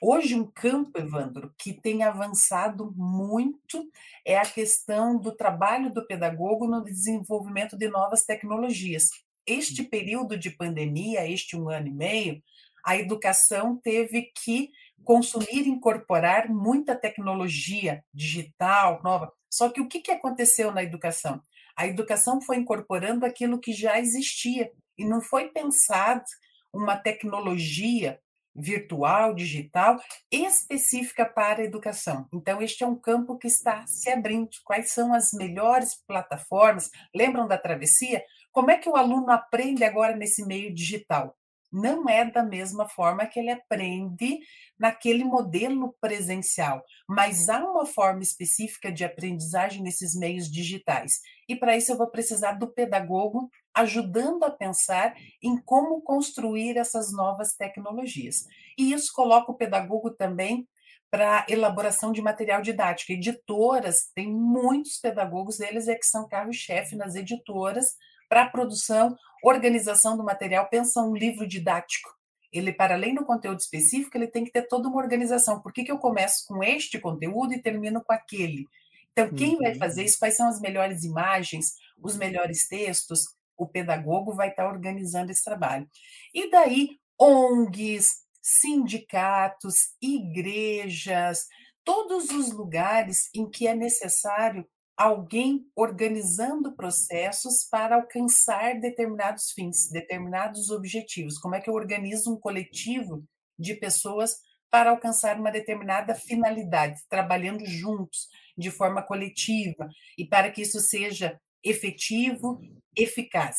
Hoje, 0.00 0.36
um 0.36 0.46
campo, 0.46 0.98
Evandro, 0.98 1.52
que 1.58 1.72
tem 1.72 2.04
avançado 2.04 2.94
muito 2.96 3.90
é 4.24 4.38
a 4.38 4.46
questão 4.46 5.18
do 5.18 5.32
trabalho 5.32 5.92
do 5.92 6.06
pedagogo 6.06 6.68
no 6.68 6.84
desenvolvimento 6.84 7.76
de 7.76 7.88
novas 7.88 8.24
tecnologias. 8.24 9.10
Este 9.44 9.82
hum. 9.82 9.88
período 9.88 10.38
de 10.38 10.50
pandemia, 10.50 11.28
este 11.28 11.56
um 11.56 11.68
ano 11.68 11.88
e 11.88 11.92
meio, 11.92 12.42
a 12.86 12.96
educação 12.96 13.76
teve 13.76 14.30
que 14.34 14.70
consumir 15.04 15.66
e 15.66 15.70
incorporar 15.70 16.48
muita 16.48 16.94
tecnologia 16.94 18.04
digital 18.12 19.00
nova. 19.02 19.32
Só 19.50 19.70
que 19.70 19.80
o 19.80 19.88
que 19.88 20.10
aconteceu 20.10 20.70
na 20.72 20.82
educação? 20.82 21.42
A 21.76 21.86
educação 21.86 22.40
foi 22.40 22.56
incorporando 22.56 23.24
aquilo 23.24 23.60
que 23.60 23.72
já 23.72 23.98
existia 23.98 24.70
e 24.98 25.04
não 25.04 25.20
foi 25.20 25.48
pensado 25.48 26.24
uma 26.72 26.96
tecnologia 26.96 28.20
virtual, 28.54 29.34
digital, 29.34 30.00
específica 30.30 31.24
para 31.24 31.62
a 31.62 31.64
educação. 31.64 32.26
Então, 32.34 32.60
este 32.60 32.82
é 32.82 32.86
um 32.86 32.96
campo 32.96 33.38
que 33.38 33.46
está 33.46 33.86
se 33.86 34.10
abrindo. 34.10 34.50
Quais 34.64 34.90
são 34.90 35.14
as 35.14 35.30
melhores 35.32 35.94
plataformas? 36.06 36.90
Lembram 37.14 37.46
da 37.46 37.56
travessia? 37.56 38.24
Como 38.50 38.70
é 38.70 38.76
que 38.76 38.88
o 38.88 38.96
aluno 38.96 39.30
aprende 39.30 39.84
agora 39.84 40.16
nesse 40.16 40.44
meio 40.44 40.74
digital? 40.74 41.37
Não 41.70 42.08
é 42.08 42.24
da 42.24 42.42
mesma 42.42 42.88
forma 42.88 43.26
que 43.26 43.38
ele 43.38 43.50
aprende 43.50 44.38
naquele 44.78 45.24
modelo 45.24 45.94
presencial, 46.00 46.82
mas 47.08 47.48
há 47.48 47.58
uma 47.58 47.84
forma 47.84 48.22
específica 48.22 48.90
de 48.90 49.04
aprendizagem 49.04 49.82
nesses 49.82 50.14
meios 50.14 50.50
digitais. 50.50 51.20
E 51.48 51.54
para 51.54 51.76
isso 51.76 51.92
eu 51.92 51.98
vou 51.98 52.10
precisar 52.10 52.52
do 52.52 52.68
pedagogo 52.68 53.50
ajudando 53.74 54.44
a 54.44 54.50
pensar 54.50 55.14
em 55.42 55.56
como 55.56 56.00
construir 56.02 56.76
essas 56.76 57.12
novas 57.12 57.54
tecnologias. 57.54 58.46
E 58.76 58.92
isso 58.92 59.12
coloca 59.14 59.52
o 59.52 59.56
pedagogo 59.56 60.10
também 60.10 60.66
para 61.10 61.46
elaboração 61.48 62.12
de 62.12 62.20
material 62.20 62.60
didático. 62.60 63.12
Editoras, 63.12 64.10
tem 64.14 64.30
muitos 64.32 64.98
pedagogos, 64.98 65.60
eles 65.60 65.88
é 65.88 65.94
que 65.94 66.06
são 66.06 66.28
carro-chefe 66.28 66.96
nas 66.96 67.14
editoras 67.14 67.94
para 68.28 68.42
a 68.42 68.50
produção, 68.50 69.16
organização 69.42 70.16
do 70.16 70.24
material. 70.24 70.68
Pensa 70.68 71.02
um 71.02 71.14
livro 71.14 71.46
didático. 71.46 72.10
Ele, 72.52 72.72
para 72.72 72.94
além 72.94 73.14
do 73.14 73.24
conteúdo 73.24 73.60
específico, 73.60 74.16
ele 74.16 74.26
tem 74.26 74.44
que 74.44 74.52
ter 74.52 74.62
toda 74.62 74.88
uma 74.88 75.00
organização. 75.00 75.60
Por 75.60 75.72
que, 75.72 75.84
que 75.84 75.92
eu 75.92 75.98
começo 75.98 76.46
com 76.46 76.62
este 76.62 76.98
conteúdo 76.98 77.52
e 77.52 77.62
termino 77.62 78.02
com 78.02 78.12
aquele? 78.12 78.66
Então, 79.12 79.30
quem 79.34 79.54
uhum. 79.54 79.58
vai 79.58 79.74
fazer 79.74 80.04
isso? 80.04 80.18
Quais 80.18 80.36
são 80.36 80.48
as 80.48 80.60
melhores 80.60 81.04
imagens, 81.04 81.74
os 82.02 82.16
melhores 82.16 82.66
textos? 82.68 83.24
o 83.58 83.66
pedagogo 83.66 84.32
vai 84.32 84.50
estar 84.50 84.68
organizando 84.68 85.32
esse 85.32 85.42
trabalho. 85.42 85.86
E 86.32 86.48
daí, 86.48 86.96
ONGs, 87.18 88.22
sindicatos, 88.40 89.94
igrejas, 90.00 91.48
todos 91.84 92.30
os 92.30 92.52
lugares 92.52 93.28
em 93.34 93.50
que 93.50 93.66
é 93.66 93.74
necessário 93.74 94.64
alguém 94.98 95.64
organizando 95.76 96.74
processos 96.74 97.64
para 97.70 97.94
alcançar 97.94 98.80
determinados 98.80 99.52
fins, 99.52 99.88
determinados 99.92 100.70
objetivos. 100.70 101.38
Como 101.38 101.54
é 101.54 101.60
que 101.60 101.70
eu 101.70 101.74
organizo 101.74 102.34
um 102.34 102.40
coletivo 102.40 103.24
de 103.56 103.74
pessoas 103.76 104.38
para 104.68 104.90
alcançar 104.90 105.38
uma 105.38 105.52
determinada 105.52 106.16
finalidade, 106.16 107.00
trabalhando 107.08 107.64
juntos, 107.64 108.26
de 108.56 108.72
forma 108.72 109.00
coletiva, 109.00 109.88
e 110.18 110.26
para 110.26 110.50
que 110.50 110.62
isso 110.62 110.80
seja 110.80 111.40
efetivo, 111.64 112.60
eficaz. 112.96 113.56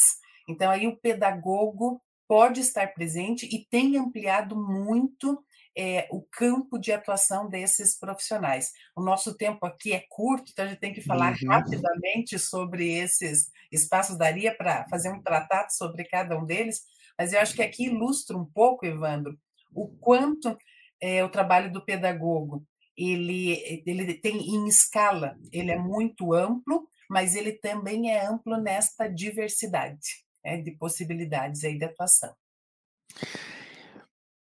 Então, 0.47 0.69
aí 0.69 0.87
o 0.87 0.97
pedagogo 0.97 2.01
pode 2.27 2.59
estar 2.59 2.93
presente 2.93 3.45
e 3.45 3.65
tem 3.69 3.97
ampliado 3.97 4.55
muito 4.55 5.41
é, 5.81 6.09
o 6.11 6.21
campo 6.21 6.77
de 6.77 6.91
atuação 6.91 7.47
desses 7.47 7.97
profissionais. 7.97 8.73
O 8.93 9.01
nosso 9.01 9.33
tempo 9.37 9.65
aqui 9.65 9.93
é 9.93 10.03
curto, 10.09 10.51
então 10.51 10.65
a 10.65 10.67
gente 10.67 10.81
tem 10.81 10.91
que 10.91 10.99
falar 10.99 11.37
uhum. 11.41 11.47
rapidamente 11.47 12.37
sobre 12.37 12.91
esses 12.91 13.49
espaços. 13.71 14.17
Daria 14.17 14.53
para 14.53 14.85
fazer 14.89 15.09
um 15.09 15.21
tratado 15.21 15.71
sobre 15.71 16.03
cada 16.03 16.37
um 16.37 16.45
deles, 16.45 16.81
mas 17.17 17.31
eu 17.31 17.39
acho 17.39 17.55
que 17.55 17.61
aqui 17.61 17.85
ilustra 17.85 18.35
um 18.35 18.43
pouco, 18.43 18.85
Evandro, 18.85 19.39
o 19.73 19.87
quanto 19.87 20.57
é, 20.99 21.23
o 21.23 21.29
trabalho 21.29 21.71
do 21.71 21.85
pedagogo 21.85 22.61
ele, 22.97 23.81
ele 23.85 24.13
tem 24.15 24.35
em 24.53 24.67
escala, 24.67 25.37
ele 25.53 25.71
é 25.71 25.77
muito 25.77 26.33
amplo, 26.33 26.89
mas 27.09 27.35
ele 27.35 27.53
também 27.53 28.11
é 28.11 28.25
amplo 28.25 28.57
nesta 28.57 29.07
diversidade 29.07 30.25
né, 30.43 30.57
de 30.57 30.71
possibilidades 30.71 31.63
aí 31.63 31.77
de 31.77 31.85
atuação. 31.85 32.35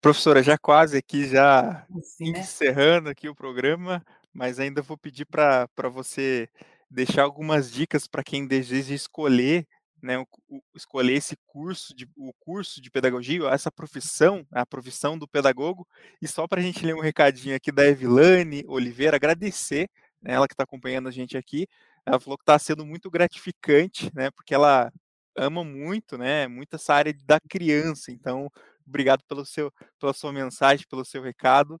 Professora, 0.01 0.41
já 0.41 0.57
quase 0.57 0.97
aqui, 0.97 1.27
já 1.27 1.85
Sim, 2.01 2.31
né? 2.31 2.39
encerrando 2.39 3.09
aqui 3.09 3.27
o 3.27 3.35
programa, 3.35 4.03
mas 4.33 4.59
ainda 4.59 4.81
vou 4.81 4.97
pedir 4.97 5.25
para 5.25 5.67
você 5.91 6.47
deixar 6.89 7.23
algumas 7.23 7.69
dicas 7.69 8.07
para 8.07 8.23
quem 8.23 8.47
deseja 8.47 8.95
escolher 8.95 9.67
né, 10.01 10.17
o, 10.17 10.27
o, 10.47 10.61
escolher 10.75 11.13
esse 11.13 11.37
curso 11.45 11.93
de, 11.95 12.07
o 12.15 12.33
curso 12.39 12.81
de 12.81 12.89
pedagogia, 12.89 13.47
essa 13.49 13.71
profissão, 13.71 14.45
a 14.51 14.65
profissão 14.65 15.17
do 15.17 15.27
pedagogo, 15.27 15.87
e 16.21 16.27
só 16.27 16.47
para 16.47 16.61
a 16.61 16.63
gente 16.63 16.85
ler 16.85 16.95
um 16.95 17.01
recadinho 17.01 17.55
aqui 17.55 17.71
da 17.71 17.85
Evilane 17.85 18.63
Oliveira, 18.67 19.17
agradecer 19.17 19.89
né, 20.21 20.33
ela 20.33 20.47
que 20.47 20.53
está 20.53 20.63
acompanhando 20.63 21.09
a 21.09 21.11
gente 21.11 21.37
aqui, 21.37 21.67
ela 22.05 22.19
falou 22.19 22.37
que 22.37 22.43
está 22.43 22.57
sendo 22.57 22.85
muito 22.85 23.09
gratificante, 23.09 24.11
né, 24.15 24.31
porque 24.31 24.53
ela 24.53 24.91
ama 25.37 25.63
muito, 25.63 26.17
né, 26.17 26.47
muito 26.47 26.75
essa 26.75 26.93
área 26.93 27.13
da 27.25 27.39
criança, 27.39 28.11
então 28.11 28.49
obrigado 28.89 29.23
pelo 29.27 29.45
seu, 29.45 29.71
pela 29.99 30.13
sua 30.13 30.33
mensagem, 30.33 30.85
pelo 30.89 31.05
seu 31.05 31.21
recado, 31.21 31.79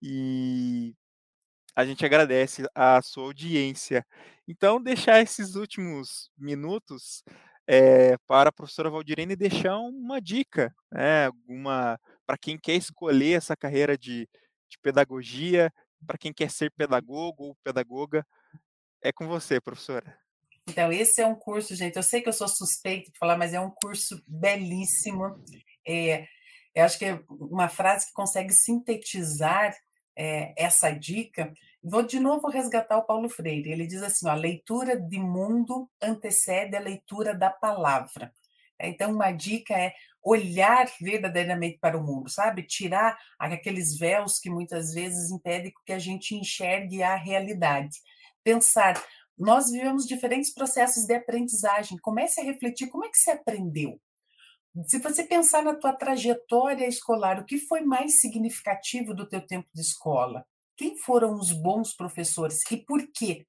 e 0.00 0.94
a 1.76 1.84
gente 1.84 2.04
agradece 2.06 2.64
a 2.74 3.02
sua 3.02 3.24
audiência. 3.24 4.06
Então, 4.46 4.82
deixar 4.82 5.20
esses 5.20 5.56
últimos 5.56 6.30
minutos 6.38 7.22
é, 7.66 8.16
para 8.26 8.50
a 8.50 8.52
professora 8.52 8.90
Valdirene 8.90 9.34
deixar 9.34 9.78
uma 9.78 10.20
dica, 10.20 10.74
né, 10.92 11.26
alguma 11.26 11.98
para 12.26 12.38
quem 12.38 12.58
quer 12.58 12.74
escolher 12.74 13.34
essa 13.34 13.56
carreira 13.56 13.98
de, 13.98 14.28
de 14.68 14.78
pedagogia, 14.82 15.72
para 16.06 16.18
quem 16.18 16.32
quer 16.32 16.50
ser 16.50 16.70
pedagogo 16.70 17.44
ou 17.44 17.56
pedagoga. 17.62 18.26
É 19.02 19.12
com 19.12 19.26
você, 19.26 19.60
professora. 19.60 20.16
Então, 20.68 20.90
esse 20.90 21.20
é 21.20 21.26
um 21.26 21.34
curso, 21.34 21.74
gente. 21.74 21.96
Eu 21.96 22.02
sei 22.02 22.22
que 22.22 22.28
eu 22.28 22.32
sou 22.32 22.48
suspeito 22.48 23.12
de 23.12 23.18
falar, 23.18 23.36
mas 23.36 23.52
é 23.52 23.60
um 23.60 23.70
curso 23.70 24.22
belíssimo. 24.26 25.44
É, 25.86 26.26
eu 26.74 26.84
acho 26.84 26.98
que 26.98 27.04
é 27.04 27.20
uma 27.28 27.68
frase 27.68 28.06
que 28.06 28.12
consegue 28.12 28.52
sintetizar 28.52 29.74
é, 30.16 30.54
essa 30.56 30.90
dica 30.90 31.52
Vou 31.86 32.02
de 32.02 32.18
novo 32.18 32.48
resgatar 32.48 32.96
o 32.96 33.04
Paulo 33.04 33.28
Freire. 33.28 33.70
Ele 33.70 33.86
diz 33.86 34.02
assim: 34.02 34.26
ó, 34.26 34.30
a 34.30 34.34
leitura 34.34 34.98
de 34.98 35.18
mundo 35.18 35.86
antecede 36.00 36.74
a 36.74 36.80
leitura 36.80 37.34
da 37.34 37.50
palavra. 37.50 38.32
Então, 38.80 39.12
uma 39.12 39.30
dica 39.30 39.74
é 39.74 39.92
olhar 40.22 40.90
verdadeiramente 40.98 41.78
para 41.78 41.98
o 41.98 42.02
mundo, 42.02 42.30
sabe? 42.30 42.62
Tirar 42.62 43.18
aqueles 43.38 43.98
véus 43.98 44.38
que 44.38 44.48
muitas 44.48 44.94
vezes 44.94 45.30
impedem 45.30 45.72
que 45.84 45.92
a 45.92 45.98
gente 45.98 46.34
enxergue 46.34 47.02
a 47.02 47.16
realidade. 47.16 47.98
Pensar, 48.42 48.94
nós 49.38 49.70
vivemos 49.70 50.06
diferentes 50.06 50.54
processos 50.54 51.04
de 51.04 51.14
aprendizagem. 51.14 51.98
Comece 51.98 52.40
a 52.40 52.44
refletir 52.44 52.88
como 52.88 53.04
é 53.04 53.10
que 53.10 53.18
você 53.18 53.32
aprendeu. 53.32 54.00
Se 54.82 54.98
você 54.98 55.22
pensar 55.22 55.62
na 55.62 55.74
tua 55.74 55.92
trajetória 55.92 56.86
escolar, 56.86 57.38
o 57.38 57.44
que 57.44 57.58
foi 57.58 57.82
mais 57.82 58.20
significativo 58.20 59.14
do 59.14 59.28
teu 59.28 59.40
tempo 59.40 59.68
de 59.72 59.80
escola? 59.80 60.44
Quem 60.76 60.96
foram 60.96 61.34
os 61.34 61.52
bons 61.52 61.94
professores 61.94 62.68
e 62.68 62.78
por 62.78 63.06
quê? 63.14 63.46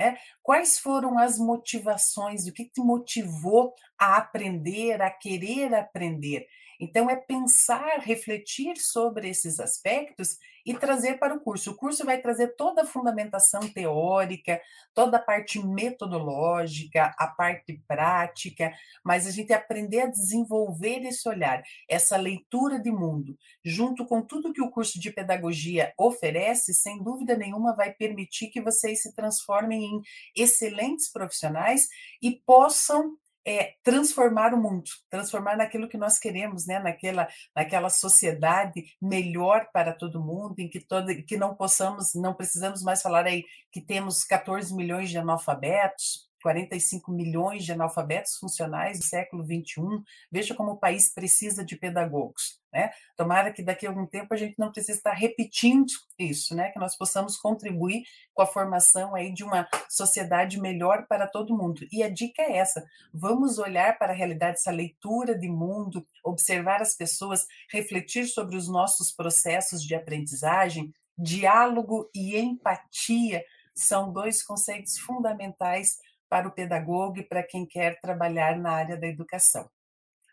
É, 0.00 0.16
quais 0.40 0.78
foram 0.78 1.18
as 1.18 1.36
motivações? 1.36 2.46
O 2.46 2.52
que 2.52 2.64
te 2.64 2.80
motivou 2.80 3.74
a 3.98 4.18
aprender, 4.18 5.02
a 5.02 5.10
querer 5.10 5.74
aprender? 5.74 6.46
Então, 6.80 7.10
é 7.10 7.16
pensar, 7.16 7.98
refletir 7.98 8.76
sobre 8.76 9.28
esses 9.28 9.58
aspectos 9.58 10.36
e 10.68 10.74
trazer 10.74 11.18
para 11.18 11.34
o 11.34 11.40
curso. 11.40 11.70
O 11.70 11.74
curso 11.74 12.04
vai 12.04 12.20
trazer 12.20 12.48
toda 12.48 12.82
a 12.82 12.86
fundamentação 12.86 13.60
teórica, 13.72 14.60
toda 14.92 15.16
a 15.16 15.20
parte 15.20 15.58
metodológica, 15.66 17.14
a 17.18 17.26
parte 17.26 17.82
prática, 17.88 18.70
mas 19.02 19.26
a 19.26 19.30
gente 19.30 19.50
aprender 19.50 20.02
a 20.02 20.10
desenvolver 20.10 21.06
esse 21.06 21.26
olhar, 21.26 21.62
essa 21.88 22.18
leitura 22.18 22.78
de 22.78 22.90
mundo, 22.90 23.34
junto 23.64 24.04
com 24.04 24.20
tudo 24.20 24.52
que 24.52 24.60
o 24.60 24.70
curso 24.70 25.00
de 25.00 25.10
pedagogia 25.10 25.94
oferece, 25.96 26.74
sem 26.74 27.02
dúvida 27.02 27.34
nenhuma 27.34 27.74
vai 27.74 27.94
permitir 27.94 28.48
que 28.48 28.60
vocês 28.60 29.00
se 29.00 29.14
transformem 29.14 29.82
em 29.82 30.02
excelentes 30.36 31.10
profissionais 31.10 31.88
e 32.20 32.42
possam 32.44 33.16
é, 33.48 33.76
transformar 33.82 34.52
o 34.52 34.60
mundo, 34.60 34.84
transformar 35.08 35.56
naquilo 35.56 35.88
que 35.88 35.96
nós 35.96 36.18
queremos, 36.18 36.66
né? 36.66 36.78
naquela, 36.78 37.26
naquela 37.56 37.88
sociedade 37.88 38.94
melhor 39.00 39.70
para 39.72 39.94
todo 39.94 40.22
mundo, 40.22 40.56
em 40.58 40.68
que, 40.68 40.78
todo, 40.78 41.06
que 41.24 41.38
não 41.38 41.54
possamos, 41.54 42.14
não 42.14 42.34
precisamos 42.34 42.82
mais 42.82 43.00
falar 43.00 43.24
aí 43.24 43.46
que 43.72 43.80
temos 43.80 44.22
14 44.22 44.74
milhões 44.74 45.08
de 45.08 45.16
analfabetos, 45.16 46.27
45 46.48 47.12
milhões 47.12 47.62
de 47.62 47.72
analfabetos 47.72 48.36
funcionais 48.36 48.98
do 48.98 49.04
século 49.04 49.44
21. 49.44 50.02
Veja 50.32 50.54
como 50.54 50.72
o 50.72 50.76
país 50.78 51.12
precisa 51.12 51.62
de 51.62 51.76
pedagogos. 51.76 52.58
Né? 52.72 52.90
Tomara 53.16 53.52
que 53.52 53.62
daqui 53.62 53.86
a 53.86 53.90
algum 53.90 54.06
tempo 54.06 54.32
a 54.32 54.36
gente 54.36 54.58
não 54.58 54.72
precise 54.72 54.96
estar 54.96 55.12
repetindo 55.12 55.92
isso, 56.18 56.54
né? 56.54 56.70
que 56.70 56.78
nós 56.78 56.96
possamos 56.96 57.36
contribuir 57.36 58.02
com 58.32 58.40
a 58.40 58.46
formação 58.46 59.14
aí 59.14 59.32
de 59.32 59.44
uma 59.44 59.68
sociedade 59.90 60.58
melhor 60.58 61.06
para 61.06 61.26
todo 61.26 61.56
mundo. 61.56 61.86
E 61.92 62.02
a 62.02 62.08
dica 62.08 62.40
é 62.40 62.56
essa: 62.56 62.82
vamos 63.12 63.58
olhar 63.58 63.98
para 63.98 64.12
a 64.12 64.16
realidade, 64.16 64.56
essa 64.56 64.70
leitura 64.70 65.38
de 65.38 65.48
mundo, 65.48 66.06
observar 66.24 66.80
as 66.80 66.96
pessoas, 66.96 67.46
refletir 67.70 68.26
sobre 68.26 68.56
os 68.56 68.68
nossos 68.68 69.12
processos 69.12 69.82
de 69.82 69.94
aprendizagem, 69.94 70.94
diálogo 71.18 72.08
e 72.14 72.38
empatia 72.38 73.44
são 73.78 74.12
dois 74.12 74.42
conceitos 74.42 74.98
fundamentais 74.98 75.98
para 76.28 76.48
o 76.48 76.52
pedagogo 76.52 77.18
e 77.18 77.22
para 77.22 77.42
quem 77.42 77.66
quer 77.66 78.00
trabalhar 78.00 78.58
na 78.58 78.72
área 78.72 78.96
da 78.96 79.06
educação. 79.06 79.68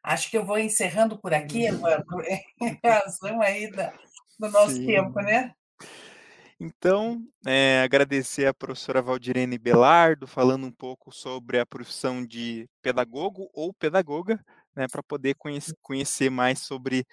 Acho 0.04 0.30
que 0.30 0.38
eu 0.38 0.46
vou 0.46 0.60
encerrando 0.60 1.20
por 1.20 1.34
aqui, 1.34 1.70
uhum. 1.70 1.76
Evandro, 1.76 2.22
em 2.62 2.80
razão 2.84 3.42
aí 3.42 3.72
da, 3.72 3.92
do 4.40 4.50
nosso 4.52 4.76
Sim. 4.76 4.86
tempo, 4.86 5.20
né? 5.22 5.54
Então, 6.60 7.22
é, 7.46 7.82
agradecer 7.82 8.46
a 8.46 8.54
professora 8.54 9.02
Valdirene 9.02 9.58
Belardo, 9.58 10.26
falando 10.26 10.66
um 10.66 10.72
pouco 10.72 11.12
sobre 11.12 11.60
a 11.60 11.66
profissão 11.66 12.26
de 12.26 12.66
pedagogo 12.82 13.50
ou 13.54 13.74
pedagoga, 13.74 14.40
né, 14.74 14.88
para 14.90 15.04
poder 15.04 15.36
conhecer, 15.36 15.74
conhecer 15.82 16.30
mais 16.30 16.60
sobre 16.60 17.04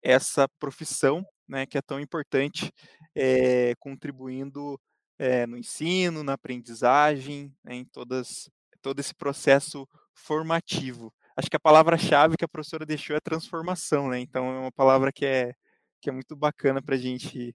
essa 0.00 0.46
profissão, 0.58 1.24
né, 1.48 1.66
que 1.66 1.76
é 1.76 1.82
tão 1.82 1.98
importante, 1.98 2.70
é, 3.14 3.74
contribuindo 3.80 4.78
é, 5.22 5.46
no 5.46 5.56
ensino, 5.56 6.24
na 6.24 6.32
aprendizagem, 6.32 7.54
né, 7.62 7.76
em 7.76 7.84
todas, 7.84 8.50
todo 8.80 8.98
esse 8.98 9.14
processo 9.14 9.88
formativo. 10.12 11.14
Acho 11.36 11.48
que 11.48 11.54
a 11.56 11.60
palavra-chave 11.60 12.36
que 12.36 12.44
a 12.44 12.48
professora 12.48 12.84
deixou 12.84 13.14
é 13.14 13.20
transformação, 13.20 14.08
né? 14.08 14.18
Então 14.18 14.44
é 14.50 14.58
uma 14.58 14.72
palavra 14.72 15.12
que 15.12 15.24
é, 15.24 15.54
que 16.00 16.10
é 16.10 16.12
muito 16.12 16.34
bacana 16.34 16.82
para 16.82 16.96
gente, 16.96 17.54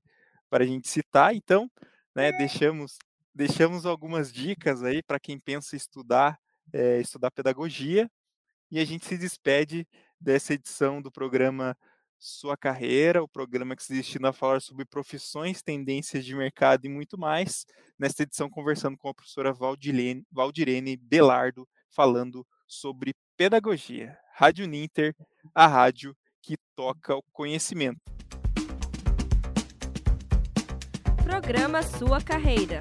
a 0.49 0.63
gente 0.63 0.87
citar. 0.87 1.35
Então, 1.35 1.69
né, 2.15 2.31
deixamos, 2.31 2.97
deixamos 3.35 3.85
algumas 3.85 4.31
dicas 4.31 4.81
aí 4.81 5.03
para 5.03 5.19
quem 5.19 5.37
pensa 5.37 5.75
estudar, 5.75 6.39
é, 6.71 7.01
estudar 7.01 7.31
pedagogia. 7.31 8.09
E 8.71 8.79
a 8.79 8.85
gente 8.85 9.05
se 9.05 9.17
despede 9.17 9.85
dessa 10.19 10.53
edição 10.53 11.01
do 11.01 11.11
programa 11.11 11.77
sua 12.19 12.57
carreira, 12.57 13.23
o 13.23 13.27
programa 13.27 13.75
que 13.75 13.83
se 13.83 13.93
destina 13.93 14.29
a 14.29 14.33
falar 14.33 14.61
sobre 14.61 14.85
profissões, 14.85 15.61
tendências 15.61 16.25
de 16.25 16.35
mercado 16.35 16.85
e 16.85 16.89
muito 16.89 17.17
mais. 17.17 17.65
Nesta 17.97 18.23
edição, 18.23 18.49
conversando 18.49 18.97
com 18.97 19.09
a 19.09 19.13
professora 19.13 19.53
Valdirene, 19.53 20.25
Valdirene 20.31 20.97
Belardo, 20.97 21.67
falando 21.89 22.45
sobre 22.67 23.13
pedagogia. 23.35 24.17
Rádio 24.35 24.67
Ninter, 24.67 25.15
a 25.53 25.67
rádio 25.67 26.15
que 26.41 26.55
toca 26.75 27.15
o 27.15 27.23
conhecimento. 27.31 27.99
Programa 31.23 31.81
Sua 31.83 32.21
Carreira. 32.21 32.79